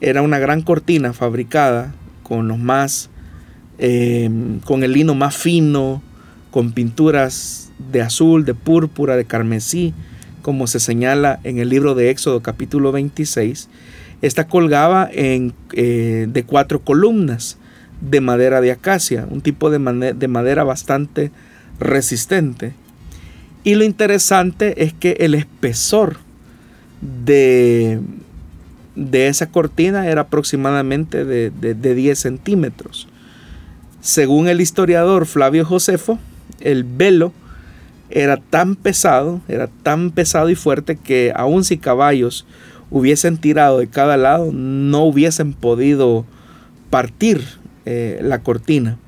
[0.00, 3.10] era una gran cortina fabricada con los más
[3.82, 6.02] Em, con el lino más fino,
[6.50, 9.94] con pinturas de azul, de púrpura, de carmesí,
[10.42, 13.70] como se señala en el libro de Éxodo capítulo 26.
[14.20, 17.56] Esta colgaba en, eh, de cuatro columnas
[18.02, 21.30] de madera de acacia, un tipo de, de madera bastante
[21.78, 22.74] resistente.
[23.64, 26.18] Y lo interesante es que el espesor
[27.00, 27.98] de,
[28.94, 33.08] de esa cortina era aproximadamente de, de 10 centímetros.
[34.00, 36.18] Según el historiador Flavio Josefo,
[36.60, 37.32] el velo
[38.10, 42.46] era tan pesado, era tan pesado y fuerte que aun si caballos
[42.90, 46.24] hubiesen tirado de cada lado, no hubiesen podido
[46.90, 47.44] partir
[47.86, 48.98] eh, la cortina.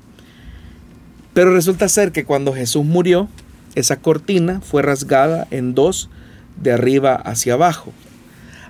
[1.33, 3.27] Pero resulta ser que cuando Jesús murió,
[3.75, 6.09] esa cortina fue rasgada en dos
[6.61, 7.91] de arriba hacia abajo.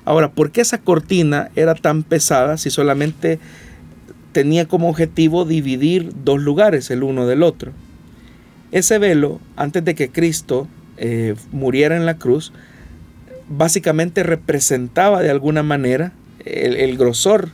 [0.06, 3.40] Ahora, ¿por qué esa cortina era tan pesada si solamente
[4.34, 7.72] tenía como objetivo dividir dos lugares el uno del otro.
[8.72, 12.52] Ese velo, antes de que Cristo eh, muriera en la cruz,
[13.48, 16.12] básicamente representaba de alguna manera,
[16.44, 17.50] el, el grosor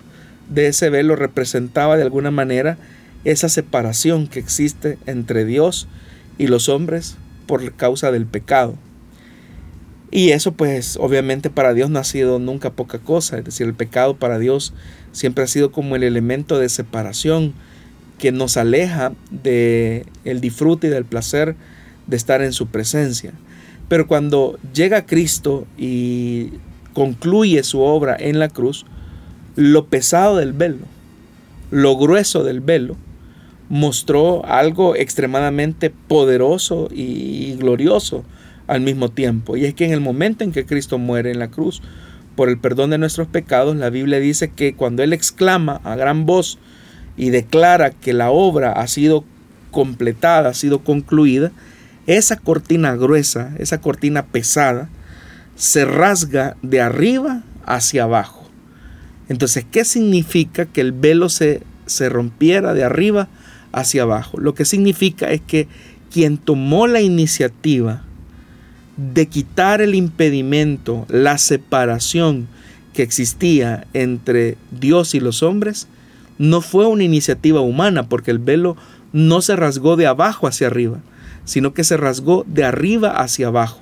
[0.49, 2.77] de ese velo representaba de alguna manera
[3.25, 5.87] esa separación que existe entre Dios
[6.37, 8.75] y los hombres por causa del pecado.
[10.11, 13.75] Y eso pues obviamente para Dios no ha sido nunca poca cosa, es decir, el
[13.75, 14.73] pecado para Dios
[15.11, 17.53] siempre ha sido como el elemento de separación
[18.17, 21.55] que nos aleja de disfrute y del placer
[22.07, 23.33] de estar en su presencia.
[23.87, 26.51] Pero cuando llega Cristo y
[26.93, 28.85] concluye su obra en la cruz,
[29.55, 30.85] lo pesado del velo,
[31.71, 32.97] lo grueso del velo,
[33.69, 38.23] mostró algo extremadamente poderoso y glorioso
[38.69, 39.57] al mismo tiempo.
[39.57, 41.81] Y es que en el momento en que Cristo muere en la cruz
[42.35, 46.25] por el perdón de nuestros pecados, la Biblia dice que cuando Él exclama a gran
[46.25, 46.59] voz
[47.17, 49.25] y declara que la obra ha sido
[49.71, 51.51] completada, ha sido concluida,
[52.05, 54.87] esa cortina gruesa, esa cortina pesada,
[55.55, 58.49] se rasga de arriba hacia abajo.
[59.29, 63.29] Entonces, ¿qué significa que el velo se, se rompiera de arriba
[63.71, 64.39] hacia abajo?
[64.39, 65.67] Lo que significa es que
[66.11, 68.03] quien tomó la iniciativa
[68.99, 72.47] de quitar el impedimento, la separación
[72.93, 75.87] que existía entre Dios y los hombres,
[76.37, 78.75] no fue una iniciativa humana, porque el velo
[79.13, 80.99] no se rasgó de abajo hacia arriba,
[81.45, 83.79] sino que se rasgó de arriba hacia abajo.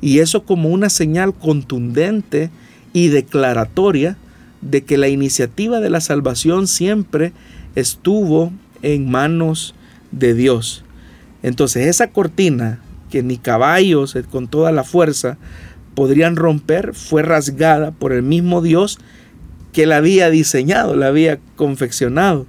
[0.00, 2.50] Y eso como una señal contundente
[2.92, 4.16] y declaratoria
[4.62, 7.32] de que la iniciativa de la salvación siempre
[7.74, 8.52] estuvo
[8.82, 9.74] en manos
[10.10, 10.84] de Dios.
[11.42, 12.80] Entonces esa cortina
[13.10, 15.38] que ni caballos eh, con toda la fuerza
[15.94, 18.98] podrían romper fue rasgada por el mismo Dios
[19.72, 22.46] que la había diseñado, la había confeccionado.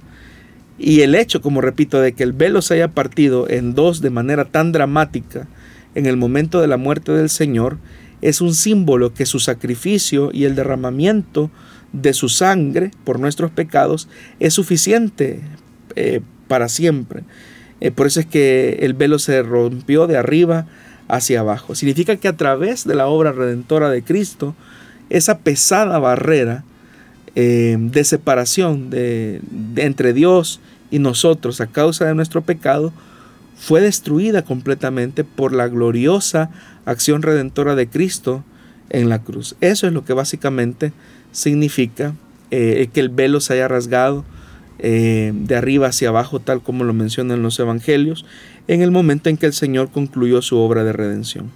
[0.78, 4.10] Y el hecho, como repito, de que el velo se haya partido en dos de
[4.10, 5.48] manera tan dramática
[5.94, 7.78] en el momento de la muerte del Señor,
[8.20, 11.50] es un símbolo que su sacrificio y el derramamiento
[11.92, 15.40] de su sangre por nuestros pecados es suficiente
[15.94, 17.24] eh, para siempre.
[17.86, 20.66] Eh, por eso es que el velo se rompió de arriba
[21.06, 21.76] hacia abajo.
[21.76, 24.56] Significa que a través de la obra redentora de Cristo,
[25.08, 26.64] esa pesada barrera
[27.36, 29.40] eh, de separación de,
[29.76, 30.58] entre Dios
[30.90, 32.92] y nosotros a causa de nuestro pecado
[33.56, 36.50] fue destruida completamente por la gloriosa
[36.86, 38.42] acción redentora de Cristo
[38.90, 39.54] en la cruz.
[39.60, 40.92] Eso es lo que básicamente
[41.30, 42.14] significa
[42.50, 44.24] eh, que el velo se haya rasgado
[44.78, 48.24] eh, de arriba hacia abajo, tal como lo mencionan los evangelios,
[48.68, 51.50] en el momento en que el Señor concluyó su obra de redención.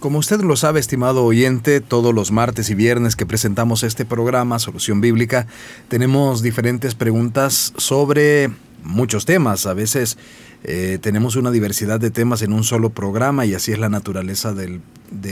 [0.00, 4.58] Como usted lo sabe, estimado oyente, todos los martes y viernes que presentamos este programa,
[4.58, 5.46] Solución Bíblica,
[5.88, 8.50] tenemos diferentes preguntas sobre
[8.82, 9.64] muchos temas.
[9.64, 10.18] A veces
[10.64, 14.54] eh, tenemos una diversidad de temas en un solo programa y así es la naturaleza
[14.54, 14.80] de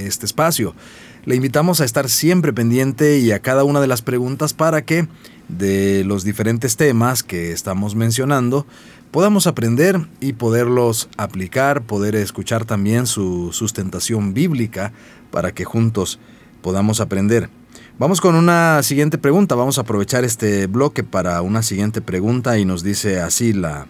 [0.06, 0.74] este espacio.
[1.24, 5.08] Le invitamos a estar siempre pendiente y a cada una de las preguntas para que
[5.48, 8.66] de los diferentes temas que estamos mencionando
[9.10, 14.92] podamos aprender y poderlos aplicar, poder escuchar también su sustentación bíblica
[15.30, 16.18] para que juntos
[16.60, 17.48] podamos aprender.
[17.98, 22.64] Vamos con una siguiente pregunta, vamos a aprovechar este bloque para una siguiente pregunta y
[22.64, 23.86] nos dice así la,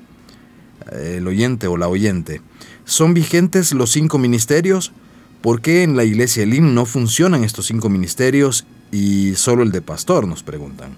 [0.92, 2.40] el oyente o la oyente.
[2.84, 4.92] ¿Son vigentes los cinco ministerios?
[5.40, 9.82] ¿Por qué en la iglesia Elim no funcionan estos cinco ministerios y solo el de
[9.82, 10.26] pastor?
[10.26, 10.90] Nos preguntan.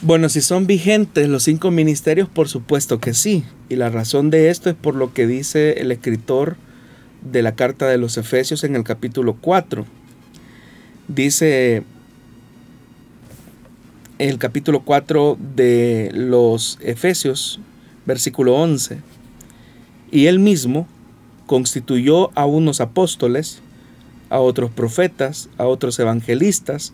[0.00, 3.44] Bueno, si son vigentes los cinco ministerios, por supuesto que sí.
[3.68, 6.56] Y la razón de esto es por lo que dice el escritor
[7.20, 9.84] de la carta de los Efesios en el capítulo 4.
[11.08, 11.82] Dice
[14.18, 17.60] el capítulo 4 de los Efesios,
[18.08, 18.98] versículo 11,
[20.10, 20.88] y él mismo
[21.46, 23.62] constituyó a unos apóstoles,
[24.30, 26.92] a otros profetas, a otros evangelistas,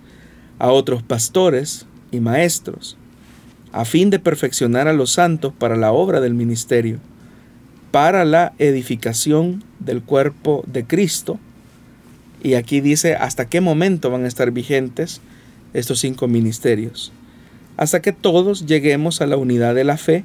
[0.58, 2.96] a otros pastores, y maestros,
[3.72, 6.98] a fin de perfeccionar a los santos para la obra del ministerio,
[7.90, 11.38] para la edificación del cuerpo de Cristo.
[12.42, 15.20] Y aquí dice hasta qué momento van a estar vigentes
[15.72, 17.12] estos cinco ministerios.
[17.76, 20.24] Hasta que todos lleguemos a la unidad de la fe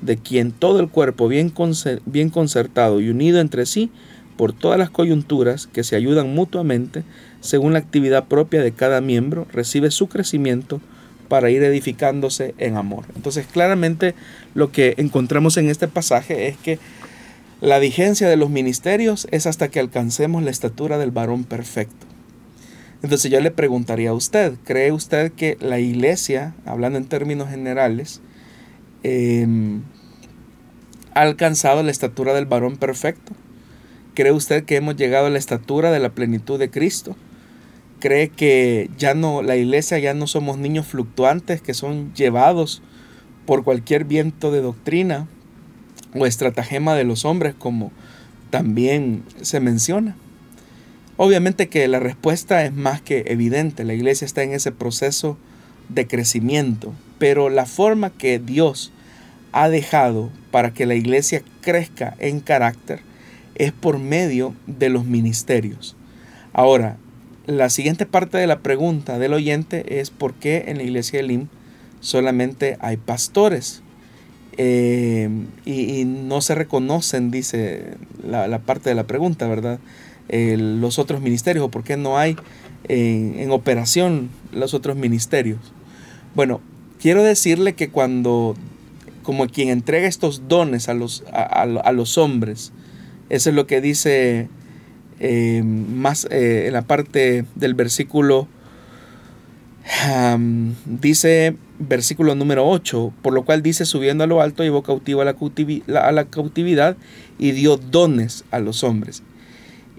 [0.00, 1.52] de quien todo el cuerpo bien,
[2.06, 3.90] bien concertado y unido entre sí,
[4.36, 7.04] por todas las coyunturas que se ayudan mutuamente,
[7.40, 10.80] según la actividad propia de cada miembro, recibe su crecimiento
[11.28, 13.04] para ir edificándose en amor.
[13.16, 14.14] Entonces claramente
[14.54, 16.78] lo que encontramos en este pasaje es que
[17.60, 22.06] la vigencia de los ministerios es hasta que alcancemos la estatura del varón perfecto.
[23.02, 28.20] Entonces yo le preguntaría a usted, ¿cree usted que la iglesia, hablando en términos generales,
[29.04, 29.82] em,
[31.14, 33.32] ha alcanzado la estatura del varón perfecto?
[34.14, 37.16] ¿Cree usted que hemos llegado a la estatura de la plenitud de Cristo?
[38.04, 42.82] cree que ya no, la iglesia ya no somos niños fluctuantes que son llevados
[43.46, 45.26] por cualquier viento de doctrina
[46.14, 47.92] o estratagema de los hombres, como
[48.50, 50.16] también se menciona.
[51.16, 55.38] Obviamente que la respuesta es más que evidente, la iglesia está en ese proceso
[55.88, 58.92] de crecimiento, pero la forma que Dios
[59.54, 63.00] ha dejado para que la iglesia crezca en carácter
[63.54, 65.96] es por medio de los ministerios.
[66.52, 66.96] Ahora,
[67.46, 71.28] la siguiente parte de la pregunta del oyente es por qué en la iglesia de
[71.28, 71.46] Lim
[72.00, 73.82] solamente hay pastores
[74.56, 75.28] eh,
[75.64, 77.94] y, no se reconocen, dice
[78.26, 79.78] la, parte de la pregunta, ¿verdad?
[80.28, 82.36] los otros ministerios o por qué no hay
[82.88, 85.60] en, operación los otros ministerios.
[86.34, 86.60] Bueno,
[87.00, 88.56] quiero decirle que cuando,
[89.24, 92.72] como quien entrega estos dones a los, a los hombres,
[93.30, 94.48] eso es lo que dice
[95.20, 98.48] eh, más eh, en la parte del versículo.
[100.86, 105.24] dice versículo número 8, por lo cual dice, subiendo a lo alto, llevó cautivo a
[105.24, 105.36] la,
[106.00, 106.96] a la cautividad
[107.38, 109.22] y dio dones a los hombres.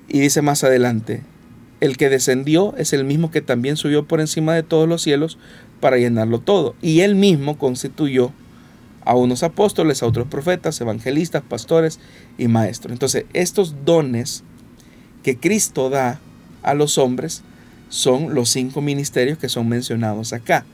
[0.08, 1.22] Y dice más adelante,
[1.82, 5.38] el que descendió es el mismo que también subió por encima de todos los cielos
[5.82, 6.76] para llenarlo todo.
[6.82, 8.32] Y él mismo constituyó
[9.06, 12.00] a unos apóstoles, a otros profetas, evangelistas, pastores
[12.38, 12.92] y maestros.
[12.92, 14.44] Entonces, estos dones
[15.24, 16.20] que Cristo da
[16.64, 17.44] a los hombres
[17.90, 20.66] son los cinco ministerios que son mencionados acá.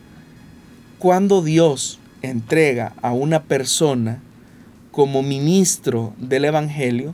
[0.97, 4.21] Cuando Dios entrega a una persona
[4.91, 7.13] como ministro del Evangelio,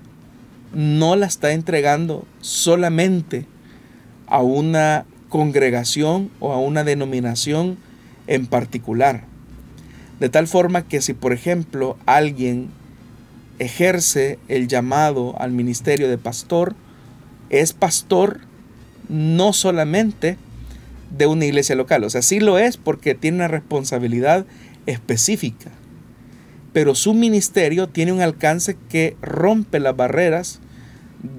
[0.73, 3.45] no la está entregando solamente
[4.27, 7.77] a una congregación o a una denominación
[8.27, 9.23] en particular
[10.19, 12.69] de tal forma que si, por ejemplo, alguien
[13.59, 16.75] ejerce el llamado al ministerio de pastor,
[17.49, 18.41] es pastor
[19.09, 20.37] no solamente
[21.15, 24.45] de una iglesia local, o sea, sí lo es porque tiene una responsabilidad
[24.85, 25.71] específica,
[26.73, 30.59] pero su ministerio tiene un alcance que rompe las barreras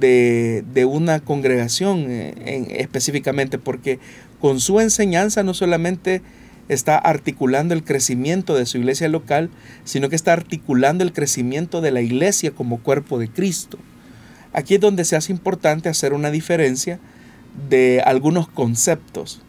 [0.01, 3.99] de, una congregación eh, específicamente, porque
[4.41, 6.23] con su enseñanza no solamente
[6.69, 9.51] está articulando el crecimiento de su iglesia local,
[9.85, 13.79] sino que está articulando el crecimiento de la iglesia como cuerpo de Cristo.
[14.53, 16.99] Aquí es donde se hace importante hacer una diferencia
[17.69, 19.43] de algunos conceptos.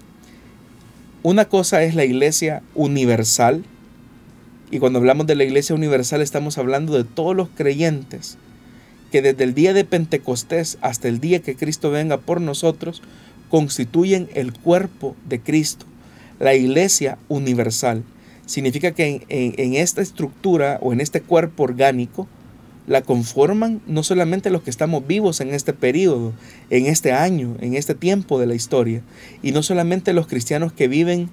[1.21, 3.63] Una cosa es la iglesia universal,
[4.71, 8.37] y cuando hablamos de la iglesia universal estamos hablando de todos los creyentes
[9.11, 13.01] que desde el día de Pentecostés hasta el día que Cristo venga por nosotros
[13.49, 15.87] constituyen el cuerpo de Cristo
[16.39, 18.03] la iglesia universal.
[18.45, 22.27] Significa que en, esta estructura o en este cuerpo orgánico
[22.87, 26.33] la conforman no solamente los que estamos vivos en este periodo,
[26.71, 29.03] en este año, en este tiempo de la historia,
[29.43, 31.29] y no solamente los cristianos que viven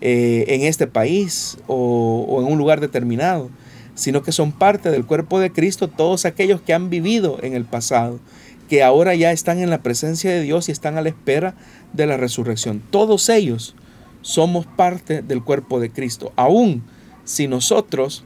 [0.00, 3.50] eh, en este país o, o en un lugar determinado,
[3.96, 7.64] sino que son parte del cuerpo de Cristo todos aquellos que han vivido en el
[7.64, 8.20] pasado,
[8.68, 11.56] que ahora ya están en la presencia de Dios y están a la espera
[11.92, 12.80] de la resurrección.
[12.90, 13.74] Todos ellos
[14.22, 16.32] somos parte del cuerpo de Cristo.
[16.36, 16.82] Aún
[17.24, 18.24] si nosotros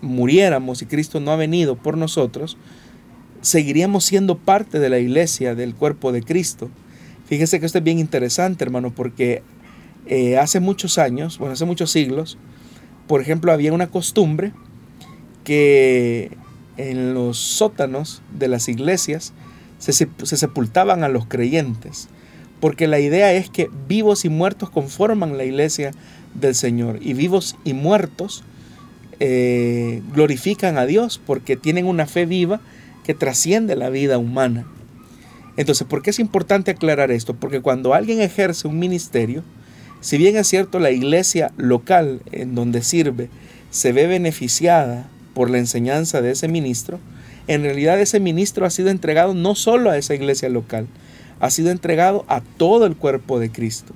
[0.00, 2.56] muriéramos y Cristo no ha venido por nosotros,
[3.40, 6.70] seguiríamos siendo parte de la iglesia, del cuerpo de Cristo.
[7.26, 9.42] Fíjese que esto es bien interesante, hermano, porque
[10.06, 12.38] eh, hace muchos años, bueno, hace muchos siglos,
[13.06, 14.52] por ejemplo, había una costumbre
[15.44, 16.36] que
[16.76, 19.32] en los sótanos de las iglesias
[19.78, 22.08] se, se sepultaban a los creyentes
[22.62, 25.90] porque la idea es que vivos y muertos conforman la iglesia
[26.32, 28.44] del Señor y vivos y muertos
[29.18, 32.60] eh, glorifican a Dios porque tienen una fe viva
[33.02, 34.64] que trasciende la vida humana.
[35.56, 37.34] Entonces, ¿por qué es importante aclarar esto?
[37.34, 39.42] Porque cuando alguien ejerce un ministerio,
[40.00, 43.28] si bien es cierto la iglesia local en donde sirve
[43.70, 47.00] se ve beneficiada por la enseñanza de ese ministro,
[47.48, 50.86] en realidad ese ministro ha sido entregado no solo a esa iglesia local,
[51.42, 53.94] ha sido entregado a todo el cuerpo de Cristo.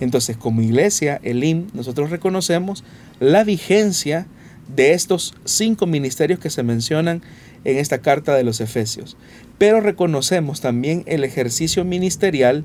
[0.00, 2.84] Entonces, como iglesia, Elim, nosotros reconocemos
[3.20, 4.26] la vigencia
[4.74, 7.20] de estos cinco ministerios que se mencionan
[7.64, 9.18] en esta carta de los Efesios.
[9.58, 12.64] Pero reconocemos también el ejercicio ministerial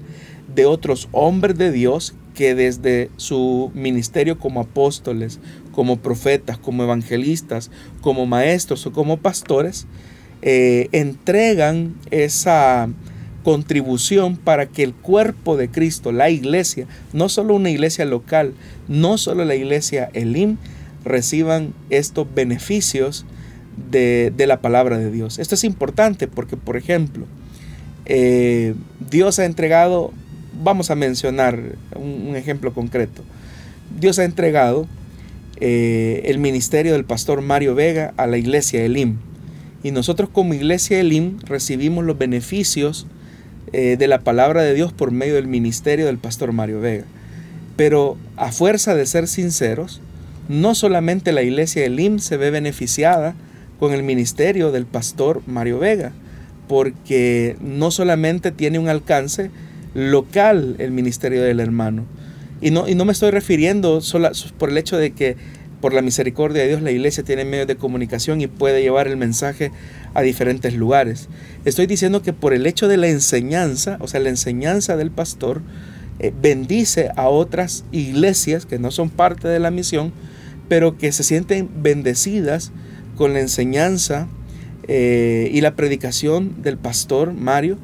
[0.56, 5.42] de otros hombres de Dios que desde su ministerio como apóstoles,
[5.74, 7.70] como profetas, como evangelistas,
[8.00, 9.88] como maestros o como pastores,
[10.42, 12.88] eh, entregan esa
[13.44, 18.54] contribución para que el cuerpo de Cristo, la iglesia, no solo una iglesia local,
[18.88, 20.58] no solo la iglesia Elim,
[21.04, 23.26] reciban estos beneficios
[23.90, 25.40] de, la palabra de Dios.
[25.40, 27.26] Esto es importante porque, por ejemplo,
[28.06, 28.76] eh,
[29.10, 30.12] Dios ha entregado,
[30.64, 31.60] vamos a mencionar
[31.96, 33.24] un, ejemplo concreto,
[34.00, 34.88] Dios ha entregado
[35.60, 39.18] eh, el ministerio del pastor Mario Vega a la iglesia Elim.
[39.84, 43.08] Y nosotros como iglesia Elim recibimos los beneficios
[43.74, 47.06] eh, de la palabra de Dios por medio del ministerio del pastor Mario Vega.
[47.78, 50.02] Pero a fuerza de ser sinceros,
[50.50, 53.36] no solamente la iglesia del IM se ve beneficiada
[53.80, 56.12] con el ministerio del pastor Mario Vega,
[56.68, 59.52] porque no solamente tiene un alcance
[59.94, 62.06] local el ministerio del hermano,
[62.62, 65.36] y no, y no me estoy refiriendo solo por el hecho de que
[65.82, 69.18] por la misericordia de Dios la iglesia tiene medios de comunicación y puede llevar el
[69.18, 69.72] mensaje
[70.14, 71.28] a diferentes lugares.
[71.66, 75.62] Estoy diciendo que por el hecho de la enseñanza, o sea, la enseñanza del pastor,
[76.20, 80.14] eh, bendice a otras iglesias que no son parte de la misión,
[80.70, 82.72] pero que se sienten bendecidas
[83.18, 84.28] con la enseñanza
[84.88, 87.78] eh, y la predicación del pastor Mario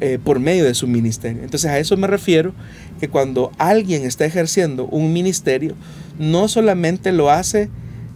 [0.00, 1.42] eh, por medio de su ministerio.
[1.42, 2.54] Entonces a eso me refiero
[2.98, 5.74] que cuando alguien está ejerciendo un ministerio,
[6.18, 7.68] no solamente lo hace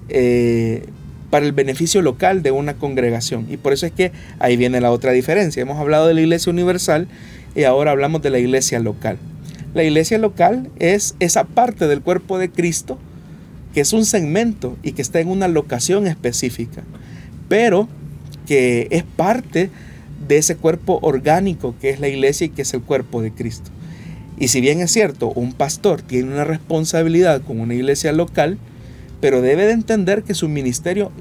[0.08, 0.86] eh,
[1.30, 3.46] para el beneficio local de una congregación.
[3.50, 5.62] Y por eso es que ahí viene la otra diferencia.
[5.62, 7.08] Hemos hablado de la iglesia universal
[7.54, 9.18] y ahora hablamos de la iglesia local.
[9.74, 12.98] La iglesia local es esa parte del cuerpo de Cristo
[13.74, 16.84] que es un segmento y que está en una locación específica,
[17.48, 17.88] pero
[18.46, 19.68] que es parte
[20.26, 23.70] de ese cuerpo orgánico que es la iglesia y que es el cuerpo de Cristo.
[24.38, 28.58] Y si bien es cierto, un pastor tiene una responsabilidad con una iglesia local,
[29.20, 31.12] pero debe de entender que su ministerio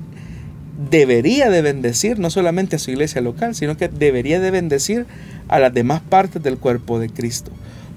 [0.90, 5.06] debería de bendecir no solamente a su iglesia local, sino que debería de bendecir
[5.48, 7.52] a las demás partes del cuerpo de Cristo.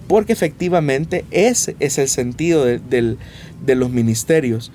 [0.07, 3.17] Porque efectivamente ese es el sentido de,
[3.67, 4.71] los ministerios.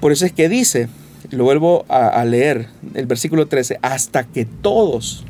[0.00, 0.88] Por eso es que dice,
[1.30, 5.24] lo vuelvo a, a leer, el versículo 13, hasta que todos,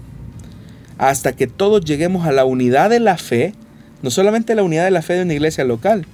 [0.99, 3.53] hasta que todos lleguemos a la unidad de la fe,
[4.03, 6.07] no solamente la unidad de la fe de una iglesia local,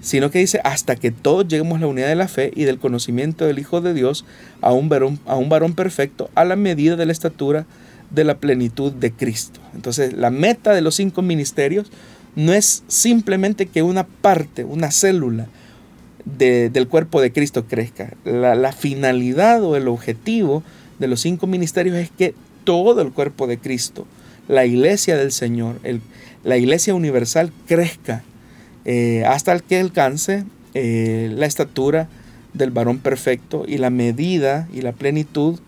[0.00, 2.78] sino que dice hasta que todos lleguemos a la unidad de la fe y del
[2.78, 4.24] conocimiento del Hijo de Dios
[4.62, 7.66] a un varón, a un varón perfecto a la medida de la estatura
[8.10, 9.60] de la plenitud de Cristo.
[9.74, 11.90] Entonces la meta de los cinco ministerios
[12.34, 15.48] no es simplemente que una parte, una célula
[16.24, 18.14] del cuerpo de Cristo crezca.
[18.24, 20.62] La, la finalidad o el objetivo
[20.98, 22.34] de los cinco ministerios es que
[22.70, 24.06] todo el cuerpo de Cristo,
[24.46, 25.80] la iglesia del Señor,
[26.44, 28.22] la iglesia universal crezca
[28.84, 30.44] eh, hasta el que alcance
[30.74, 32.08] eh, la estatura
[32.52, 35.58] del varón perfecto y la medida y la plenitud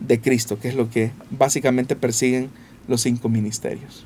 [0.00, 2.50] de Cristo, que es lo que básicamente persiguen
[2.88, 4.04] los cinco ministerios.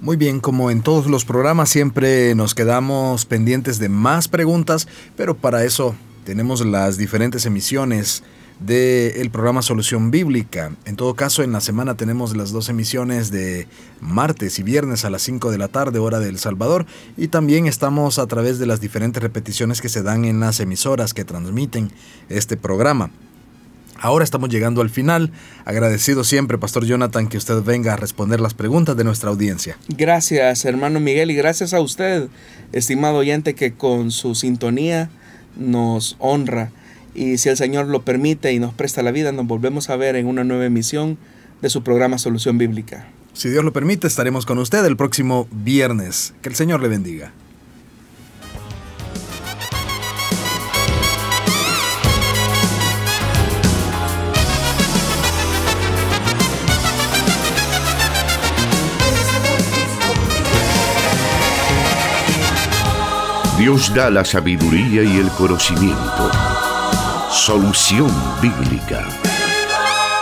[0.00, 5.36] Muy bien, como en todos los programas siempre nos quedamos pendientes de más preguntas, pero
[5.36, 5.94] para eso
[6.24, 8.22] tenemos las diferentes emisiones
[8.60, 10.72] del programa Solución Bíblica.
[10.84, 13.66] En todo caso, en la semana tenemos las dos emisiones de
[14.00, 16.86] martes y viernes a las 5 de la tarde, hora del Salvador,
[17.16, 21.14] y también estamos a través de las diferentes repeticiones que se dan en las emisoras
[21.14, 21.90] que transmiten
[22.28, 23.10] este programa.
[24.02, 25.30] Ahora estamos llegando al final.
[25.66, 29.76] Agradecido siempre, Pastor Jonathan, que usted venga a responder las preguntas de nuestra audiencia.
[29.88, 32.28] Gracias, hermano Miguel, y gracias a usted,
[32.72, 35.10] estimado oyente, que con su sintonía
[35.56, 36.72] nos honra
[37.14, 40.16] y si el Señor lo permite y nos presta la vida, nos volvemos a ver
[40.16, 41.18] en una nueva emisión
[41.60, 43.08] de su programa Solución Bíblica.
[43.32, 46.34] Si Dios lo permite, estaremos con usted el próximo viernes.
[46.42, 47.32] Que el Señor le bendiga.
[63.58, 66.49] Dios da la sabiduría y el conocimiento
[67.32, 68.10] Solución
[68.42, 69.06] Bíblica.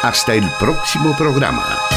[0.03, 1.88] Hasta el próximo programa.